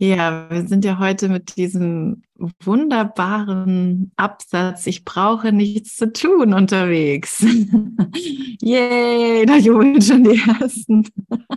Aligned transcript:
Ja, 0.00 0.48
wir 0.48 0.66
sind 0.68 0.84
ja 0.84 1.00
heute 1.00 1.28
mit 1.28 1.56
diesem 1.56 2.22
wunderbaren 2.36 4.12
Absatz, 4.14 4.86
ich 4.86 5.04
brauche 5.04 5.50
nichts 5.50 5.96
zu 5.96 6.12
tun 6.12 6.54
unterwegs. 6.54 7.40
Yay, 8.60 9.44
da 9.44 9.56
jubeln 9.56 10.00
schon 10.00 10.24
die 10.24 10.40
Ersten. 10.40 11.04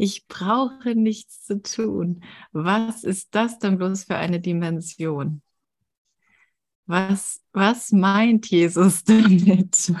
Ich 0.00 0.28
brauche 0.28 0.94
nichts 0.94 1.44
zu 1.44 1.60
tun. 1.60 2.22
Was 2.52 3.02
ist 3.02 3.34
das 3.34 3.58
denn 3.58 3.78
bloß 3.78 4.04
für 4.04 4.14
eine 4.14 4.38
Dimension? 4.38 5.42
Was, 6.86 7.42
was 7.52 7.90
meint 7.90 8.48
Jesus 8.48 9.02
damit? 9.04 9.92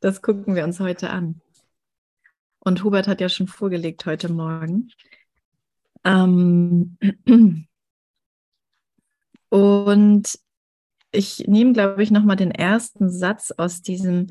Das 0.00 0.22
gucken 0.22 0.54
wir 0.54 0.64
uns 0.64 0.80
heute 0.80 1.10
an. 1.10 1.42
Und 2.60 2.82
Hubert 2.84 3.06
hat 3.06 3.20
ja 3.20 3.28
schon 3.28 3.48
vorgelegt 3.48 4.06
heute 4.06 4.32
Morgen. 4.32 4.88
Ähm, 6.04 6.98
und 9.48 10.38
ich 11.12 11.46
nehme, 11.46 11.72
glaube 11.72 12.02
ich, 12.02 12.10
nochmal 12.10 12.36
den 12.36 12.50
ersten 12.50 13.10
Satz 13.10 13.50
aus 13.50 13.82
diesem 13.82 14.28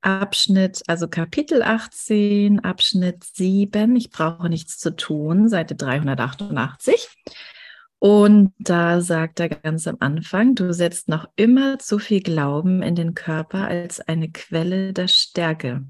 Abschnitt, 0.00 0.82
also 0.86 1.08
Kapitel 1.08 1.62
18, 1.62 2.60
Abschnitt 2.60 3.24
7. 3.24 3.94
Ich 3.96 4.10
brauche 4.10 4.48
nichts 4.48 4.78
zu 4.78 4.94
tun, 4.94 5.48
Seite 5.48 5.74
388. 5.74 7.08
Und 7.98 8.52
da 8.58 9.00
sagt 9.00 9.38
er 9.38 9.48
ganz 9.48 9.86
am 9.86 9.98
Anfang, 10.00 10.56
du 10.56 10.72
setzt 10.72 11.08
noch 11.08 11.28
immer 11.36 11.78
zu 11.78 12.00
viel 12.00 12.20
Glauben 12.20 12.82
in 12.82 12.96
den 12.96 13.14
Körper 13.14 13.68
als 13.68 14.00
eine 14.00 14.30
Quelle 14.30 14.92
der 14.92 15.06
Stärke. 15.06 15.86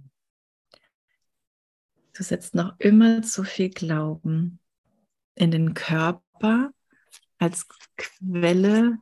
Du 2.15 2.23
setzt 2.23 2.55
noch 2.55 2.75
immer 2.79 3.23
zu 3.23 3.45
viel 3.45 3.71
Glauben 3.71 4.59
in 5.35 5.51
den 5.51 5.75
Körper 5.75 6.73
als 7.39 7.67
Quelle 7.97 8.99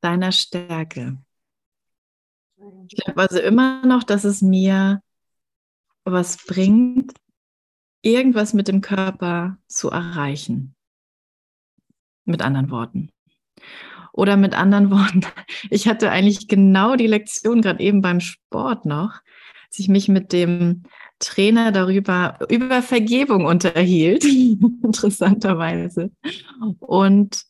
deiner 0.00 0.32
Stärke. 0.32 1.18
Ich 2.88 3.04
glaube 3.04 3.20
also 3.20 3.38
immer 3.40 3.84
noch, 3.86 4.02
dass 4.02 4.24
es 4.24 4.42
mir 4.42 5.02
was 6.04 6.44
bringt, 6.46 7.12
irgendwas 8.02 8.54
mit 8.54 8.68
dem 8.68 8.80
Körper 8.80 9.58
zu 9.66 9.90
erreichen. 9.90 10.74
Mit 12.24 12.42
anderen 12.42 12.70
Worten. 12.70 13.10
Oder 14.12 14.36
mit 14.36 14.54
anderen 14.54 14.90
Worten, 14.90 15.22
ich 15.70 15.88
hatte 15.88 16.10
eigentlich 16.10 16.48
genau 16.48 16.96
die 16.96 17.06
Lektion 17.06 17.62
gerade 17.62 17.82
eben 17.82 18.02
beim 18.02 18.20
Sport 18.20 18.86
noch, 18.86 19.20
als 19.66 19.78
ich 19.78 19.88
mich 19.88 20.08
mit 20.08 20.32
dem 20.32 20.84
Trainer 21.18 21.72
darüber, 21.72 22.38
über 22.48 22.82
Vergebung 22.82 23.46
unterhielt, 23.46 24.24
interessanterweise. 24.82 26.10
Und, 26.78 27.44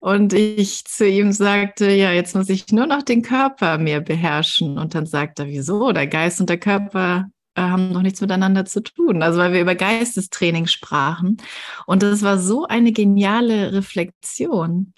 und 0.00 0.32
ich 0.32 0.84
zu 0.84 1.08
ihm 1.08 1.32
sagte, 1.32 1.90
ja, 1.90 2.12
jetzt 2.12 2.34
muss 2.34 2.48
ich 2.48 2.70
nur 2.72 2.86
noch 2.86 3.02
den 3.02 3.22
Körper 3.22 3.78
mehr 3.78 4.00
beherrschen. 4.00 4.78
Und 4.78 4.94
dann 4.94 5.06
sagt 5.06 5.38
er, 5.38 5.46
wieso? 5.46 5.92
Der 5.92 6.06
Geist 6.06 6.40
und 6.40 6.50
der 6.50 6.58
Körper 6.58 7.30
äh, 7.54 7.62
haben 7.62 7.92
noch 7.92 8.02
nichts 8.02 8.20
miteinander 8.20 8.64
zu 8.66 8.82
tun. 8.82 9.22
Also 9.22 9.38
weil 9.38 9.52
wir 9.52 9.62
über 9.62 9.74
Geistestraining 9.74 10.66
sprachen. 10.66 11.38
Und 11.86 12.02
das 12.02 12.22
war 12.22 12.38
so 12.38 12.66
eine 12.66 12.92
geniale 12.92 13.72
Reflexion. 13.72 14.92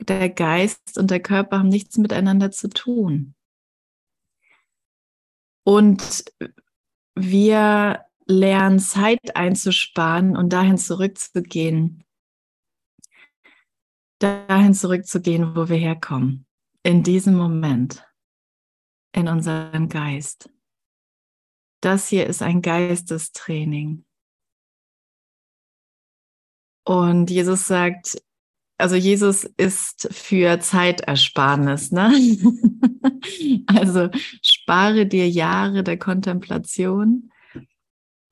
Der 0.00 0.28
Geist 0.28 0.98
und 0.98 1.10
der 1.10 1.20
Körper 1.20 1.58
haben 1.60 1.68
nichts 1.68 1.96
miteinander 1.96 2.50
zu 2.50 2.68
tun. 2.68 3.34
Und 5.64 6.24
wir 7.14 8.06
lernen, 8.26 8.78
Zeit 8.78 9.36
einzusparen 9.36 10.36
und 10.36 10.52
dahin 10.52 10.78
zurückzugehen, 10.78 12.04
dahin 14.18 14.74
zurückzugehen, 14.74 15.56
wo 15.56 15.68
wir 15.68 15.76
herkommen, 15.76 16.46
in 16.82 17.02
diesem 17.02 17.34
Moment, 17.34 18.06
in 19.14 19.28
unseren 19.28 19.88
Geist. 19.88 20.50
Das 21.80 22.08
hier 22.08 22.26
ist 22.26 22.42
ein 22.42 22.62
Geistestraining. 22.62 24.04
Und 26.84 27.30
Jesus 27.30 27.66
sagt, 27.66 28.22
also 28.82 28.96
Jesus 28.96 29.44
ist 29.44 30.08
für 30.10 30.58
Zeitersparnis, 30.58 31.92
ne? 31.92 32.12
also 33.66 34.08
spare 34.42 35.06
dir 35.06 35.28
Jahre 35.28 35.84
der 35.84 35.96
Kontemplation 35.98 37.30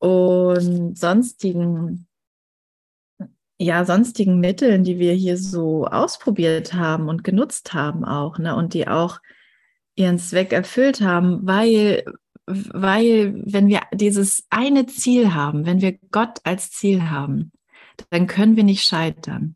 und 0.00 0.98
sonstigen, 0.98 2.08
ja, 3.58 3.84
sonstigen 3.84 4.40
Mitteln, 4.40 4.82
die 4.82 4.98
wir 4.98 5.12
hier 5.12 5.36
so 5.36 5.86
ausprobiert 5.86 6.74
haben 6.74 7.08
und 7.08 7.22
genutzt 7.22 7.72
haben 7.72 8.04
auch, 8.04 8.38
ne? 8.38 8.56
Und 8.56 8.74
die 8.74 8.88
auch 8.88 9.20
ihren 9.94 10.18
Zweck 10.18 10.52
erfüllt 10.52 11.00
haben, 11.00 11.46
weil, 11.46 12.04
weil, 12.46 13.40
wenn 13.46 13.68
wir 13.68 13.82
dieses 13.94 14.46
eine 14.50 14.86
Ziel 14.86 15.32
haben, 15.32 15.64
wenn 15.64 15.80
wir 15.80 15.96
Gott 16.10 16.40
als 16.42 16.72
Ziel 16.72 17.08
haben, 17.08 17.52
dann 18.10 18.26
können 18.26 18.56
wir 18.56 18.64
nicht 18.64 18.82
scheitern. 18.82 19.54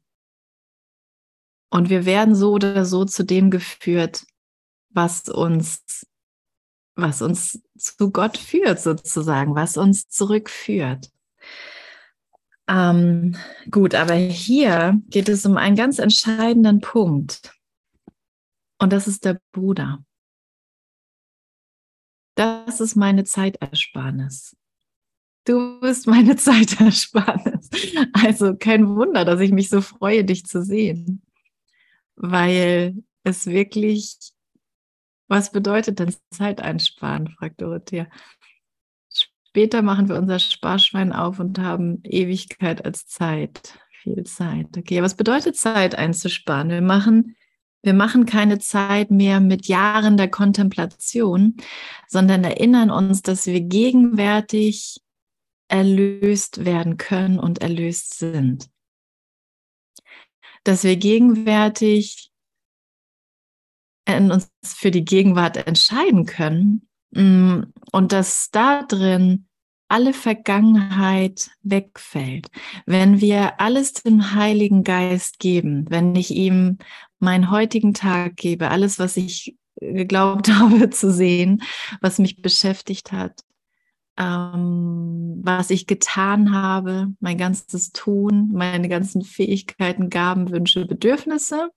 Und 1.75 1.91
wir 1.91 2.07
werden 2.07 2.37
so 2.37 2.53
oder 2.53 2.85
so 2.85 3.05
zu 3.05 3.25
dem 3.25 3.51
geführt, 3.51 4.25
was 4.91 5.29
uns, 5.29 6.07
was 6.95 7.21
uns 7.21 7.65
zu 7.77 8.12
Gott 8.12 8.39
führt, 8.39 8.79
sozusagen, 8.79 9.57
was 9.57 9.77
uns 9.77 10.09
zurückführt. 10.09 11.11
Ähm, 12.69 13.35
gut, 13.73 13.97
aber 13.97 14.15
hier 14.15 15.03
geht 15.09 15.29
es 15.29 15.45
um 15.47 15.57
einen 15.57 15.75
ganz 15.75 15.99
entscheidenden 15.99 16.81
Punkt. 16.81 17.53
Und 18.79 18.93
das 18.93 19.09
ist 19.09 19.25
der 19.25 19.41
Bruder. 19.51 20.05
Das 22.37 22.81
ist 22.81 22.95
meine 22.95 23.25
Zeitersparnis. 23.25 24.56
Du 25.45 25.81
bist 25.81 26.06
meine 26.06 26.37
Zeitersparnis. 26.37 27.69
Also 28.12 28.55
kein 28.55 28.95
Wunder, 28.95 29.25
dass 29.25 29.41
ich 29.41 29.51
mich 29.51 29.71
so 29.71 29.81
freue, 29.81 30.25
dich 30.25 30.47
zu 30.47 30.62
sehen 30.62 31.24
weil 32.17 33.03
es 33.23 33.47
wirklich, 33.47 34.17
was 35.29 35.53
bedeutet 35.53 35.99
denn 35.99 36.15
Zeit 36.31 36.61
einsparen, 36.61 37.29
fragt 37.29 37.61
Dorothea. 37.61 38.07
Später 39.09 39.83
machen 39.83 40.09
wir 40.09 40.17
unser 40.17 40.39
Sparschwein 40.39 41.13
auf 41.13 41.39
und 41.39 41.59
haben 41.59 42.03
Ewigkeit 42.05 42.85
als 42.85 43.07
Zeit, 43.07 43.79
viel 44.03 44.25
Zeit. 44.25 44.77
Okay, 44.77 45.03
was 45.03 45.17
bedeutet 45.17 45.57
Zeit 45.57 45.95
einzusparen? 45.95 46.69
Wir 46.71 46.83
machen, 46.83 47.37
wir 47.83 47.95
machen 47.95 48.27
keine 48.27 48.59
Zeit 48.59 49.11
mehr 49.11 49.41
mit 49.41 49.67
Jahren 49.67 50.17
der 50.17 50.29
Kontemplation, 50.29 51.57
sondern 52.09 52.45
erinnern 52.45 52.91
uns, 52.91 53.23
dass 53.23 53.47
wir 53.47 53.61
gegenwärtig 53.61 55.01
erlöst 55.69 56.65
werden 56.65 56.99
können 56.99 57.39
und 57.39 57.63
erlöst 57.63 58.19
sind 58.19 58.69
dass 60.65 60.85
wir 60.85 60.97
gegenwärtig 60.97 62.31
uns 64.09 64.51
für 64.63 64.91
die 64.91 65.05
Gegenwart 65.05 65.57
entscheiden 65.67 66.27
können 66.27 66.87
mm, 67.13 67.63
und 67.93 68.13
dass 68.13 68.51
da 68.51 68.83
drin 68.83 69.47
alle 69.89 70.13
Vergangenheit 70.13 71.51
wegfällt. 71.63 72.49
Wenn 72.87 73.21
wir 73.21 73.61
alles 73.61 73.93
dem 73.93 74.35
Heiligen 74.35 74.83
Geist 74.83 75.39
geben, 75.39 75.87
wenn 75.89 76.17
ich 76.17 76.31
ihm 76.31 76.79
meinen 77.19 77.51
heutigen 77.51 77.95
Tag 77.95 78.37
gebe, 78.37 78.71
alles, 78.71 78.99
was 78.99 79.17
ich 79.17 79.57
geglaubt 79.81 80.49
habe 80.55 80.91
zu 80.91 81.13
sehen, 81.13 81.63
was 82.01 82.19
mich 82.19 82.43
beschäftigt 82.43 83.13
hat, 83.13 83.44
ähm, 84.17 85.41
was 85.43 85.71
ich 85.71 85.87
getan 85.87 86.53
habe, 86.53 87.15
mein 87.21 87.39
ganzes 87.39 87.93
Tun, 87.93 88.50
meine 88.53 88.88
ganzen 88.88 89.23
Fähigkeiten, 89.23 90.11
Gaben, 90.11 90.50
Wünsche, 90.50 90.87
Bedürfnisse. 90.87 91.71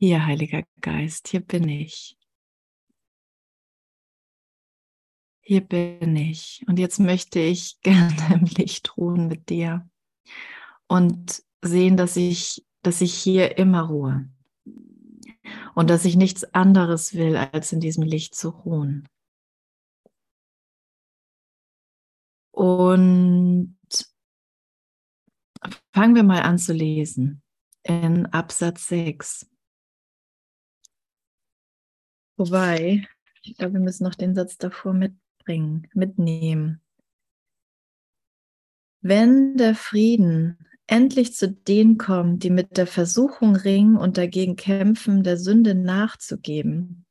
Hier, 0.00 0.26
Heiliger 0.26 0.62
Geist, 0.80 1.28
hier 1.28 1.40
bin 1.40 1.68
ich. 1.68 2.16
Hier 5.40 5.60
bin 5.60 6.14
ich. 6.14 6.64
Und 6.68 6.78
jetzt 6.78 7.00
möchte 7.00 7.40
ich 7.40 7.80
gerne 7.82 8.34
im 8.34 8.44
Licht 8.44 8.96
ruhen 8.96 9.28
mit 9.28 9.48
dir 9.48 9.88
und 10.88 11.42
sehen, 11.62 11.96
dass 11.96 12.16
ich, 12.16 12.64
dass 12.82 13.00
ich 13.00 13.14
hier 13.14 13.58
immer 13.58 13.82
ruhe 13.82 14.28
und 15.74 15.90
dass 15.90 16.04
ich 16.04 16.16
nichts 16.16 16.44
anderes 16.54 17.14
will, 17.14 17.36
als 17.36 17.72
in 17.72 17.80
diesem 17.80 18.02
Licht 18.02 18.34
zu 18.34 18.50
ruhen. 18.50 19.08
Und 22.50 23.78
fangen 25.94 26.14
wir 26.14 26.24
mal 26.24 26.42
an 26.42 26.58
zu 26.58 26.72
lesen 26.72 27.42
in 27.82 28.26
Absatz 28.26 28.88
6. 28.88 29.48
Wobei, 32.36 33.06
ich 33.42 33.56
glaube, 33.56 33.74
wir 33.74 33.80
müssen 33.80 34.04
noch 34.04 34.14
den 34.14 34.34
Satz 34.34 34.58
davor 34.58 34.92
mitbringen, 34.92 35.88
mitnehmen. 35.94 36.82
Wenn 39.00 39.56
der 39.56 39.74
Frieden 39.74 40.67
endlich 40.88 41.34
zu 41.34 41.52
denen 41.52 41.98
kommt, 41.98 42.42
die 42.42 42.50
mit 42.50 42.76
der 42.76 42.88
Versuchung 42.88 43.54
ringen 43.54 43.96
und 43.96 44.18
dagegen 44.18 44.56
kämpfen, 44.56 45.22
der 45.22 45.36
Sünde 45.36 45.76
nachzugeben, 45.76 47.06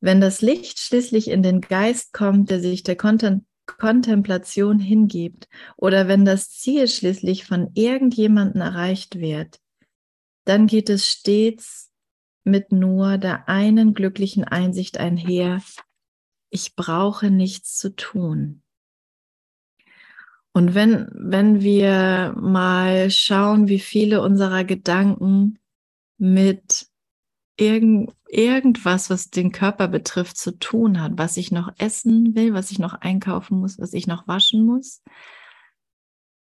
wenn 0.00 0.20
das 0.20 0.42
Licht 0.42 0.78
schließlich 0.78 1.28
in 1.28 1.42
den 1.42 1.60
Geist 1.60 2.12
kommt, 2.12 2.50
der 2.50 2.60
sich 2.60 2.82
der 2.82 2.96
Kontemplation 2.96 4.78
hingibt, 4.78 5.48
oder 5.76 6.08
wenn 6.08 6.24
das 6.24 6.50
Ziel 6.50 6.88
schließlich 6.88 7.44
von 7.44 7.70
irgendjemandem 7.74 8.60
erreicht 8.60 9.18
wird, 9.18 9.60
dann 10.44 10.66
geht 10.66 10.90
es 10.90 11.06
stets 11.06 11.92
mit 12.44 12.72
nur 12.72 13.16
der 13.16 13.48
einen 13.48 13.94
glücklichen 13.94 14.44
Einsicht 14.44 14.98
einher, 14.98 15.62
ich 16.50 16.74
brauche 16.74 17.30
nichts 17.30 17.78
zu 17.78 17.94
tun. 17.94 18.61
Und 20.52 20.74
wenn, 20.74 21.08
wenn 21.14 21.62
wir 21.62 22.34
mal 22.38 23.10
schauen, 23.10 23.68
wie 23.68 23.78
viele 23.78 24.20
unserer 24.20 24.64
Gedanken 24.64 25.58
mit 26.18 26.88
irgend, 27.56 28.12
irgendwas, 28.28 29.08
was 29.08 29.30
den 29.30 29.52
Körper 29.52 29.88
betrifft, 29.88 30.36
zu 30.36 30.58
tun 30.58 31.00
hat, 31.00 31.12
was 31.16 31.36
ich 31.36 31.52
noch 31.52 31.72
essen 31.78 32.34
will, 32.34 32.52
was 32.52 32.70
ich 32.70 32.78
noch 32.78 32.94
einkaufen 32.94 33.60
muss, 33.60 33.78
was 33.78 33.94
ich 33.94 34.06
noch 34.06 34.28
waschen 34.28 34.64
muss, 34.66 35.02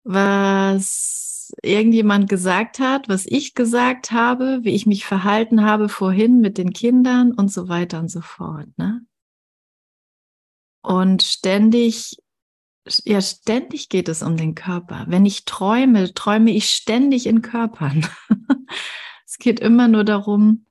was 0.04 1.52
irgendjemand 1.62 2.28
gesagt 2.28 2.78
hat, 2.78 3.08
was 3.08 3.26
ich 3.26 3.54
gesagt 3.54 4.10
habe, 4.10 4.60
wie 4.62 4.74
ich 4.74 4.86
mich 4.86 5.04
verhalten 5.04 5.64
habe 5.64 5.88
vorhin 5.88 6.40
mit 6.40 6.58
den 6.58 6.72
Kindern 6.72 7.32
und 7.32 7.52
so 7.52 7.68
weiter 7.68 8.00
und 8.00 8.08
so 8.08 8.20
fort. 8.20 8.66
Ne? 8.78 9.04
Und 10.82 11.22
ständig 11.22 12.21
ja, 13.04 13.20
ständig 13.20 13.88
geht 13.88 14.08
es 14.08 14.22
um 14.22 14.36
den 14.36 14.54
Körper. 14.54 15.04
Wenn 15.08 15.24
ich 15.24 15.44
träume, 15.44 16.12
träume 16.14 16.50
ich 16.50 16.70
ständig 16.70 17.26
in 17.26 17.42
Körpern. 17.42 18.06
es 19.26 19.38
geht 19.38 19.60
immer 19.60 19.88
nur 19.88 20.04
darum, 20.04 20.66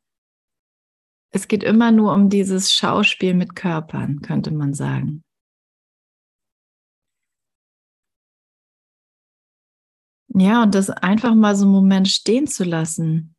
es 1.34 1.48
geht 1.48 1.64
immer 1.64 1.92
nur 1.92 2.14
um 2.14 2.30
dieses 2.30 2.74
Schauspiel 2.74 3.34
mit 3.34 3.56
Körpern, 3.56 4.22
könnte 4.22 4.52
man 4.52 4.74
sagen. 4.74 5.24
Ja, 10.34 10.64
und 10.64 10.76
das 10.76 10.90
einfach 10.90 11.36
mal 11.36 11.56
so 11.56 11.66
einen 11.66 11.74
Moment 11.74 12.08
stehen 12.08 12.48
zu 12.48 12.64
lassen. 12.64 13.36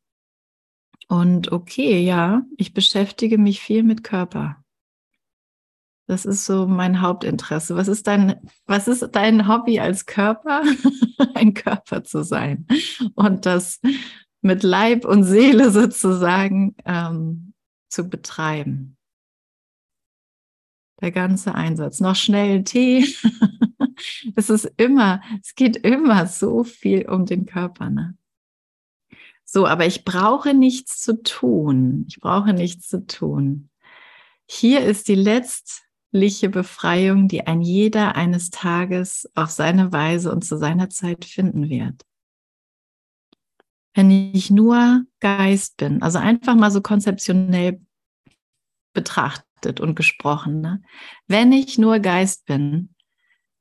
Und 1.08 1.52
okay, 1.52 2.02
ja, 2.02 2.42
ich 2.56 2.72
beschäftige 2.72 3.38
mich 3.38 3.60
viel 3.60 3.82
mit 3.82 4.04
Körper. 4.04 4.61
Das 6.06 6.24
ist 6.24 6.44
so 6.44 6.66
mein 6.66 7.00
Hauptinteresse. 7.00 7.76
Was 7.76 7.88
ist 7.88 8.06
dein, 8.06 8.40
was 8.66 8.88
ist 8.88 9.08
dein 9.12 9.48
Hobby 9.48 9.80
als 9.80 10.06
Körper? 10.06 10.62
Ein 11.34 11.54
Körper 11.54 12.02
zu 12.04 12.24
sein 12.24 12.66
und 13.14 13.46
das 13.46 13.80
mit 14.40 14.62
Leib 14.64 15.04
und 15.04 15.22
Seele 15.24 15.70
sozusagen 15.70 16.74
ähm, 16.84 17.54
zu 17.88 18.08
betreiben. 18.08 18.96
Der 21.00 21.12
ganze 21.12 21.54
Einsatz. 21.54 22.00
Noch 22.00 22.16
schnell 22.16 22.64
Tee. 22.64 23.06
es 24.36 24.50
ist 24.50 24.70
immer, 24.76 25.20
es 25.40 25.54
geht 25.54 25.76
immer 25.76 26.26
so 26.26 26.64
viel 26.64 27.08
um 27.08 27.26
den 27.26 27.46
Körper. 27.46 27.90
Ne? 27.90 28.16
So, 29.44 29.66
aber 29.66 29.86
ich 29.86 30.04
brauche 30.04 30.54
nichts 30.54 31.00
zu 31.00 31.22
tun. 31.22 32.06
Ich 32.08 32.20
brauche 32.20 32.52
nichts 32.52 32.88
zu 32.88 33.06
tun. 33.06 33.68
Hier 34.48 34.84
ist 34.84 35.08
die 35.08 35.14
letzte 35.14 35.82
göttliche 36.12 36.50
Befreiung, 36.50 37.28
die 37.28 37.46
ein 37.46 37.62
jeder 37.62 38.14
eines 38.16 38.50
Tages 38.50 39.30
auf 39.34 39.50
seine 39.50 39.92
Weise 39.92 40.30
und 40.30 40.44
zu 40.44 40.58
seiner 40.58 40.90
Zeit 40.90 41.24
finden 41.24 41.70
wird. 41.70 42.02
Wenn 43.94 44.10
ich 44.10 44.50
nur 44.50 45.04
Geist 45.20 45.76
bin, 45.78 46.02
also 46.02 46.18
einfach 46.18 46.54
mal 46.54 46.70
so 46.70 46.80
konzeptionell 46.80 47.80
betrachtet 48.94 49.80
und 49.80 49.94
gesprochen, 49.94 50.60
ne? 50.60 50.82
wenn 51.28 51.52
ich 51.52 51.78
nur 51.78 51.98
Geist 51.98 52.44
bin, 52.44 52.94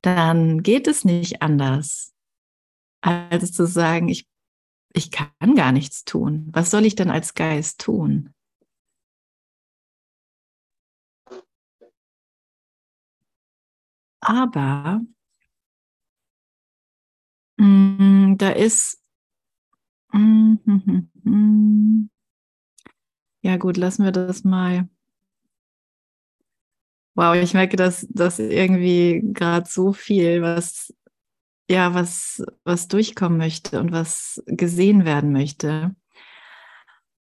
dann 0.02 0.62
geht 0.62 0.88
es 0.88 1.04
nicht 1.04 1.42
anders, 1.42 2.12
als 3.02 3.52
zu 3.52 3.66
sagen, 3.66 4.08
ich, 4.08 4.26
ich 4.92 5.10
kann 5.10 5.54
gar 5.54 5.72
nichts 5.72 6.04
tun. 6.04 6.48
Was 6.52 6.70
soll 6.70 6.84
ich 6.84 6.96
denn 6.96 7.10
als 7.10 7.34
Geist 7.34 7.80
tun? 7.80 8.34
Aber 14.22 15.00
mh, 17.58 17.66
mm, 17.98 18.36
da 18.38 18.50
ist, 18.50 18.98
mh, 20.14 20.56
mh, 20.66 21.02
mh, 21.24 22.08
ja 23.42 23.56
gut, 23.56 23.76
lassen 23.76 24.04
wir 24.04 24.12
das 24.12 24.42
mal. 24.44 24.88
Wow, 27.14 27.34
ich 27.36 27.52
merke, 27.54 27.76
dass 27.76 28.06
das 28.10 28.38
irgendwie 28.38 29.20
gerade 29.22 29.68
so 29.68 29.92
viel, 29.92 30.40
was 30.42 30.94
ja, 31.70 31.94
was 31.94 32.44
was 32.64 32.88
durchkommen 32.88 33.38
möchte 33.38 33.80
und 33.80 33.92
was 33.92 34.42
gesehen 34.46 35.04
werden 35.06 35.32
möchte. 35.32 35.94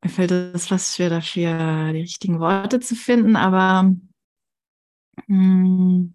Mir 0.05 0.11
fällt 0.11 0.31
es 0.31 0.67
fast 0.69 0.95
schwer 0.95 1.11
dafür, 1.11 1.93
die 1.93 2.01
richtigen 2.03 2.39
Worte 2.39 2.79
zu 2.81 2.95
finden, 2.95 3.35
aber 3.37 3.93
mh, 5.29 6.09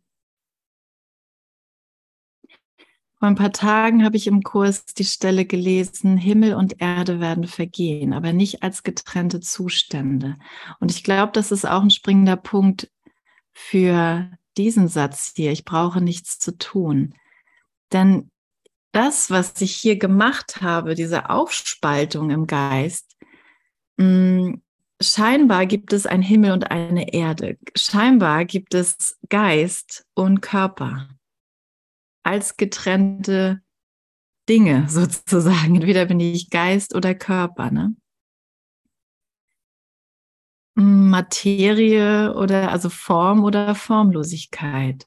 Vor 3.19 3.27
ein 3.27 3.35
paar 3.35 3.51
Tagen 3.51 4.05
habe 4.05 4.15
ich 4.15 4.27
im 4.27 4.43
Kurs 4.43 4.85
die 4.85 5.03
Stelle 5.03 5.45
gelesen, 5.45 6.15
Himmel 6.15 6.55
und 6.55 6.81
Erde 6.81 7.19
werden 7.19 7.47
vergehen, 7.47 8.13
aber 8.13 8.31
nicht 8.31 8.63
als 8.63 8.83
getrennte 8.83 9.41
Zustände. 9.41 10.37
Und 10.79 10.89
ich 10.89 11.03
glaube, 11.03 11.33
das 11.33 11.51
ist 11.51 11.67
auch 11.67 11.81
ein 11.81 11.89
springender 11.89 12.37
Punkt 12.37 12.89
für 13.51 14.31
diesen 14.55 14.87
Satz 14.87 15.33
hier. 15.35 15.51
Ich 15.51 15.65
brauche 15.65 15.99
nichts 15.99 16.39
zu 16.39 16.57
tun. 16.57 17.13
Denn 17.91 18.31
das, 18.93 19.29
was 19.29 19.59
ich 19.59 19.75
hier 19.75 19.97
gemacht 19.97 20.61
habe, 20.61 20.95
diese 20.95 21.29
Aufspaltung 21.29 22.29
im 22.29 22.47
Geist, 22.47 23.17
mm, 23.97 24.53
scheinbar 25.01 25.65
gibt 25.65 25.91
es 25.91 26.05
ein 26.05 26.21
Himmel 26.21 26.53
und 26.53 26.71
eine 26.71 27.13
Erde. 27.13 27.57
Scheinbar 27.75 28.45
gibt 28.45 28.73
es 28.73 29.19
Geist 29.27 30.05
und 30.13 30.39
Körper 30.39 31.09
als 32.29 32.57
getrennte 32.57 33.61
Dinge 34.47 34.85
sozusagen. 34.89 35.75
Entweder 35.75 36.05
bin 36.05 36.19
ich 36.19 36.49
Geist 36.49 36.95
oder 36.95 37.15
Körper. 37.15 37.71
Ne? 37.71 37.95
Materie 40.75 42.33
oder 42.35 42.71
also 42.71 42.89
Form 42.89 43.43
oder 43.43 43.75
Formlosigkeit. 43.75 45.05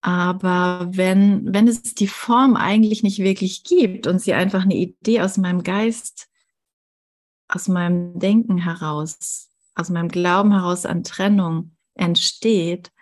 Aber 0.00 0.88
wenn, 0.92 1.52
wenn 1.52 1.66
es 1.66 1.82
die 1.94 2.06
Form 2.06 2.54
eigentlich 2.56 3.02
nicht 3.02 3.18
wirklich 3.18 3.64
gibt 3.64 4.06
und 4.06 4.20
sie 4.20 4.32
einfach 4.32 4.62
eine 4.62 4.76
Idee 4.76 5.20
aus 5.20 5.36
meinem 5.36 5.64
Geist, 5.64 6.28
aus 7.48 7.66
meinem 7.66 8.18
Denken 8.18 8.58
heraus, 8.58 9.50
aus 9.74 9.90
meinem 9.90 10.08
Glauben 10.08 10.52
heraus 10.52 10.86
an 10.86 11.02
Trennung 11.02 11.76
entsteht 11.94 12.92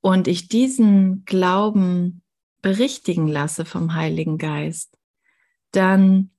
und 0.00 0.28
ich 0.28 0.48
diesen 0.48 1.24
Glauben 1.24 2.22
berichtigen 2.66 3.28
lasse 3.28 3.64
vom 3.64 3.94
Heiligen 3.94 4.38
Geist, 4.38 4.98
dann, 5.70 6.32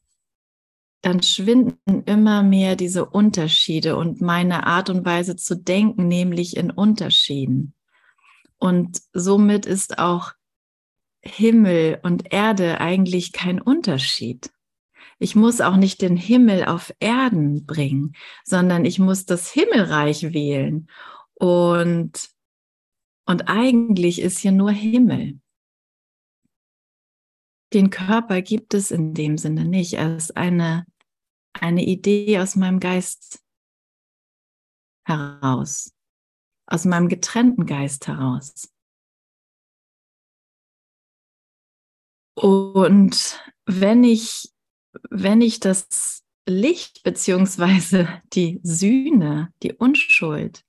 dann 1.02 1.24
schwinden 1.24 2.04
immer 2.04 2.44
mehr 2.44 2.76
diese 2.76 3.06
Unterschiede 3.06 3.96
und 3.96 4.20
meine 4.20 4.68
Art 4.68 4.90
und 4.90 5.06
Weise 5.06 5.38
zu 5.38 5.56
denken, 5.56 6.10
nämlich 6.10 6.58
in 6.58 6.70
Unterschieden. 6.70 7.74
Und 8.58 9.00
somit 9.14 9.66
ist 9.66 10.00
auch 10.00 10.34
Himmel 11.22 12.00
und 12.04 12.34
Erde 12.34 12.82
eigentlich 12.82 13.32
kein 13.32 13.62
Unterschied. 13.62 14.52
Ich 15.20 15.34
muss 15.34 15.62
auch 15.62 15.78
nicht 15.78 16.02
den 16.02 16.18
Himmel 16.18 16.66
auf 16.66 16.94
Erden 17.00 17.66
bringen, 17.66 18.18
sondern 18.44 18.84
ich 18.84 19.00
muss 19.00 19.26
das 19.26 19.50
Himmelreich 19.50 20.34
wählen. 20.34 20.90
Und, 21.36 22.12
und 23.26 23.48
eigentlich 23.48 24.20
ist 24.20 24.40
hier 24.40 24.52
nur 24.52 24.72
Himmel. 24.72 25.40
Den 27.74 27.90
Körper 27.90 28.42
gibt 28.42 28.74
es 28.74 28.92
in 28.92 29.14
dem 29.14 29.38
Sinne 29.38 29.66
nicht. 29.66 29.94
Er 29.94 30.16
ist 30.16 30.38
eine, 30.38 30.86
eine 31.54 31.84
Idee 31.84 32.40
aus 32.40 32.56
meinem 32.56 32.80
Geist 32.80 33.44
heraus, 35.06 35.94
aus 36.66 36.86
meinem 36.86 37.10
getrennten 37.10 37.66
Geist 37.66 38.08
heraus. 38.08 38.72
Und 42.36 43.44
wenn 43.66 44.04
ich, 44.04 44.54
wenn 45.10 45.42
ich 45.42 45.60
das 45.60 46.24
Licht 46.48 47.04
beziehungsweise 47.04 48.22
die 48.34 48.62
Sühne, 48.64 49.54
die 49.64 49.74
Unschuld 49.74 50.64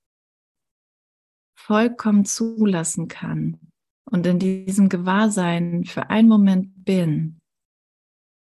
vollkommen 1.55 2.25
zulassen 2.25 3.07
kann 3.07 3.68
und 4.11 4.25
in 4.25 4.39
diesem 4.39 4.89
Gewahrsein 4.89 5.85
für 5.85 6.09
einen 6.09 6.27
Moment 6.27 6.83
bin, 6.83 7.41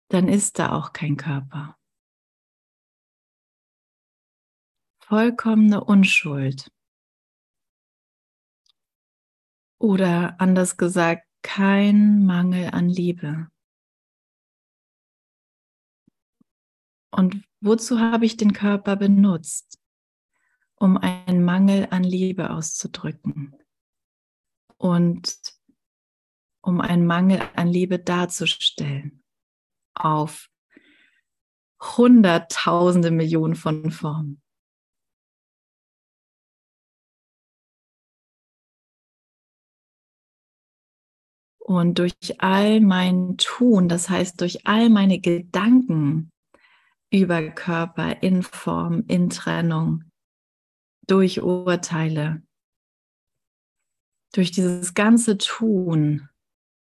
dann 0.09 0.29
ist 0.29 0.59
da 0.59 0.73
auch 0.73 0.93
kein 0.93 1.17
Körper. 1.17 1.79
Vollkommene 5.01 5.85
Unschuld. 5.85 6.71
Oder 9.79 10.41
anders 10.41 10.77
gesagt, 10.77 11.27
kein 11.43 12.25
Mangel 12.25 12.71
an 12.71 12.89
Liebe. 12.89 13.49
Und 17.11 17.45
wozu 17.61 17.99
habe 17.99 18.25
ich 18.25 18.37
den 18.37 18.53
Körper 18.53 18.97
benutzt? 18.97 19.79
Um 20.77 20.97
einen 20.97 21.45
Mangel 21.45 21.89
an 21.91 22.05
Liebe 22.05 22.51
auszudrücken 22.51 23.62
und 24.83 25.39
um 26.61 26.81
einen 26.81 27.07
Mangel 27.07 27.41
an 27.55 27.69
Liebe 27.69 28.01
darzustellen 28.01 29.23
auf 29.95 30.51
Hunderttausende 31.81 33.11
Millionen 33.11 33.55
von 33.55 33.91
Formen. 33.91 34.43
Und 41.59 41.99
durch 41.99 42.15
all 42.39 42.81
mein 42.81 43.37
Tun, 43.37 43.89
das 43.89 44.09
heißt 44.09 44.41
durch 44.41 44.67
all 44.67 44.91
meine 44.91 45.21
Gedanken 45.21 46.31
über 47.13 47.51
Körper 47.51 48.23
in 48.23 48.43
Form, 48.43 49.05
in 49.07 49.31
Trennung, 49.31 50.05
durch 51.07 51.41
Urteile, 51.41 52.43
durch 54.33 54.51
dieses 54.51 54.95
ganze 54.95 55.39
Tun 55.39 56.29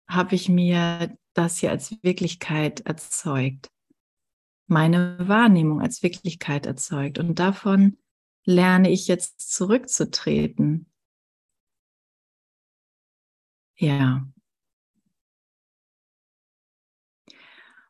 habe 0.09 0.35
ich 0.35 0.49
mir 0.49 1.16
das 1.35 1.59
hier 1.59 1.71
als 1.71 2.02
Wirklichkeit 2.02 2.81
erzeugt, 2.81 3.71
meine 4.66 5.16
Wahrnehmung 5.21 5.81
als 5.81 6.02
Wirklichkeit 6.02 6.66
erzeugt. 6.66 7.19
Und 7.19 7.38
davon 7.38 7.99
lerne 8.45 8.90
ich 8.90 9.07
jetzt 9.07 9.52
zurückzutreten. 9.52 10.90
Ja. 13.78 14.26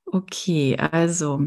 Okay, 0.06 0.76
also 0.76 1.46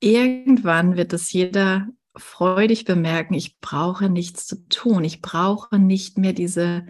irgendwann 0.00 0.96
wird 0.96 1.12
es 1.12 1.32
jeder 1.32 1.88
freudig 2.16 2.84
bemerken, 2.84 3.34
ich 3.34 3.58
brauche 3.60 4.08
nichts 4.08 4.46
zu 4.46 4.68
tun. 4.68 5.04
Ich 5.04 5.20
brauche 5.20 5.78
nicht 5.78 6.18
mehr 6.18 6.32
diese 6.32 6.86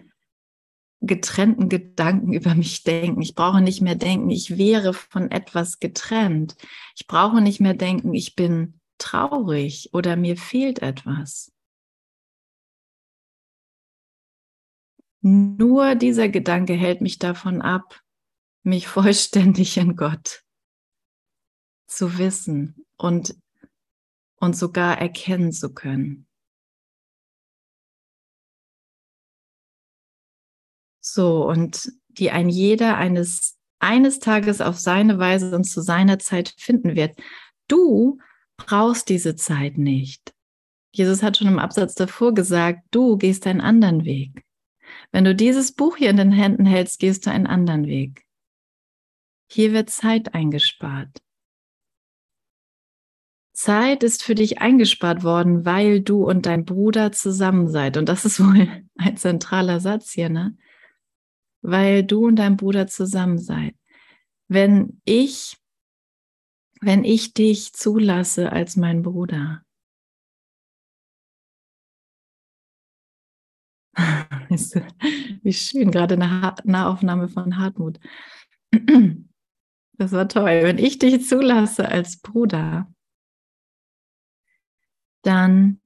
getrennten 1.01 1.67
Gedanken 1.67 2.33
über 2.33 2.55
mich 2.55 2.83
denken. 2.83 3.21
Ich 3.21 3.35
brauche 3.35 3.61
nicht 3.61 3.81
mehr 3.81 3.95
denken, 3.95 4.29
ich 4.29 4.57
wäre 4.57 4.93
von 4.93 5.31
etwas 5.31 5.79
getrennt. 5.79 6.55
Ich 6.95 7.07
brauche 7.07 7.41
nicht 7.41 7.59
mehr 7.59 7.73
denken, 7.73 8.13
ich 8.13 8.35
bin 8.35 8.79
traurig 8.97 9.89
oder 9.93 10.15
mir 10.15 10.37
fehlt 10.37 10.79
etwas. 10.79 11.51
Nur 15.23 15.95
dieser 15.95 16.29
Gedanke 16.29 16.73
hält 16.73 17.01
mich 17.01 17.19
davon 17.19 17.61
ab, 17.61 18.01
mich 18.63 18.87
vollständig 18.87 19.77
in 19.77 19.95
Gott 19.95 20.43
zu 21.87 22.17
wissen 22.17 22.85
und, 22.97 23.35
und 24.41 24.57
sogar 24.57 24.97
erkennen 24.97 25.53
zu 25.53 25.73
können. 25.73 26.27
So, 30.99 31.47
und 31.47 31.91
die 32.09 32.31
ein 32.31 32.49
jeder 32.49 32.97
eines, 32.97 33.57
eines 33.79 34.19
Tages 34.19 34.61
auf 34.61 34.77
seine 34.77 35.17
Weise 35.19 35.55
und 35.55 35.63
zu 35.63 35.81
seiner 35.81 36.19
Zeit 36.19 36.53
finden 36.57 36.95
wird. 36.95 37.17
Du 37.67 38.19
brauchst 38.57 39.09
diese 39.09 39.35
Zeit 39.35 39.77
nicht. 39.77 40.33
Jesus 40.93 41.23
hat 41.23 41.37
schon 41.37 41.47
im 41.47 41.59
Absatz 41.59 41.95
davor 41.95 42.33
gesagt, 42.33 42.81
du 42.91 43.17
gehst 43.17 43.47
einen 43.47 43.61
anderen 43.61 44.03
Weg. 44.03 44.43
Wenn 45.11 45.23
du 45.23 45.33
dieses 45.33 45.71
Buch 45.71 45.97
hier 45.97 46.09
in 46.09 46.17
den 46.17 46.31
Händen 46.31 46.65
hältst, 46.65 46.99
gehst 46.99 47.25
du 47.25 47.31
einen 47.31 47.47
anderen 47.47 47.85
Weg. 47.85 48.25
Hier 49.49 49.71
wird 49.71 49.89
Zeit 49.89 50.33
eingespart. 50.33 51.21
Zeit 53.61 54.01
ist 54.01 54.23
für 54.23 54.33
dich 54.33 54.59
eingespart 54.59 55.23
worden, 55.23 55.65
weil 55.65 56.01
du 56.01 56.23
und 56.27 56.47
dein 56.47 56.65
Bruder 56.65 57.11
zusammen 57.11 57.67
seid. 57.67 57.95
Und 57.95 58.09
das 58.09 58.25
ist 58.25 58.39
wohl 58.43 58.67
ein 58.97 59.17
zentraler 59.17 59.79
Satz 59.79 60.11
hier, 60.11 60.29
ne? 60.29 60.57
Weil 61.61 62.03
du 62.03 62.25
und 62.25 62.37
dein 62.37 62.57
Bruder 62.57 62.87
zusammen 62.87 63.37
seid. 63.37 63.75
Wenn 64.47 64.99
ich, 65.05 65.57
wenn 66.81 67.03
ich 67.03 67.35
dich 67.35 67.73
zulasse 67.73 68.51
als 68.51 68.77
mein 68.77 69.03
Bruder, 69.03 69.63
wie 75.43 75.53
schön, 75.53 75.91
gerade 75.91 76.15
eine 76.15 76.55
Nahaufnahme 76.63 77.29
von 77.29 77.57
Hartmut. 77.57 77.99
Das 79.97 80.13
war 80.13 80.27
toll. 80.27 80.61
Wenn 80.63 80.79
ich 80.79 80.97
dich 80.97 81.27
zulasse 81.27 81.87
als 81.87 82.17
Bruder, 82.17 82.90
dann, 85.21 85.79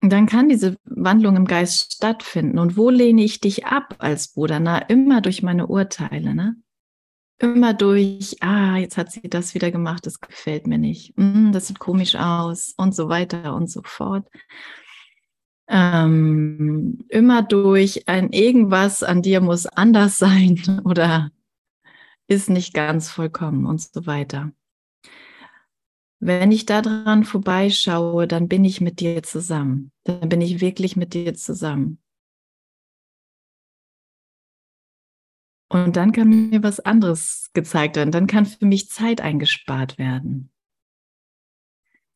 dann 0.00 0.26
kann 0.26 0.48
diese 0.48 0.76
Wandlung 0.84 1.36
im 1.36 1.46
Geist 1.46 1.94
stattfinden. 1.94 2.58
Und 2.58 2.76
wo 2.76 2.90
lehne 2.90 3.22
ich 3.22 3.40
dich 3.40 3.66
ab 3.66 3.96
als 3.98 4.28
Bruder? 4.28 4.60
Na, 4.60 4.78
immer 4.78 5.20
durch 5.20 5.42
meine 5.42 5.66
Urteile, 5.68 6.34
ne? 6.34 6.56
Immer 7.38 7.74
durch, 7.74 8.36
ah, 8.40 8.76
jetzt 8.76 8.96
hat 8.96 9.10
sie 9.10 9.28
das 9.28 9.54
wieder 9.54 9.70
gemacht, 9.72 10.06
das 10.06 10.20
gefällt 10.20 10.66
mir 10.68 10.78
nicht, 10.78 11.18
mm, 11.18 11.50
das 11.50 11.66
sieht 11.66 11.80
komisch 11.80 12.14
aus 12.14 12.72
und 12.76 12.94
so 12.94 13.08
weiter 13.08 13.56
und 13.56 13.68
so 13.68 13.82
fort 13.84 14.28
ähm, 15.72 16.98
immer 17.08 17.42
durch 17.42 18.06
ein 18.06 18.30
irgendwas 18.30 19.02
an 19.02 19.22
dir 19.22 19.40
muss 19.40 19.66
anders 19.66 20.18
sein 20.18 20.82
oder 20.84 21.30
ist 22.28 22.50
nicht 22.50 22.74
ganz 22.74 23.10
vollkommen 23.10 23.66
und 23.66 23.80
so 23.80 24.06
weiter. 24.06 24.52
Wenn 26.24 26.52
ich 26.52 26.66
daran 26.66 27.24
vorbeischaue, 27.24 28.28
dann 28.28 28.46
bin 28.46 28.64
ich 28.64 28.80
mit 28.80 29.00
dir 29.00 29.24
zusammen. 29.24 29.90
Dann 30.04 30.28
bin 30.28 30.40
ich 30.40 30.60
wirklich 30.60 30.94
mit 30.94 31.14
dir 31.14 31.34
zusammen. 31.34 31.98
Und 35.68 35.96
dann 35.96 36.12
kann 36.12 36.28
mir 36.50 36.62
was 36.62 36.78
anderes 36.78 37.50
gezeigt 37.54 37.96
werden. 37.96 38.12
Dann 38.12 38.28
kann 38.28 38.46
für 38.46 38.66
mich 38.66 38.88
Zeit 38.88 39.20
eingespart 39.20 39.98
werden. 39.98 40.52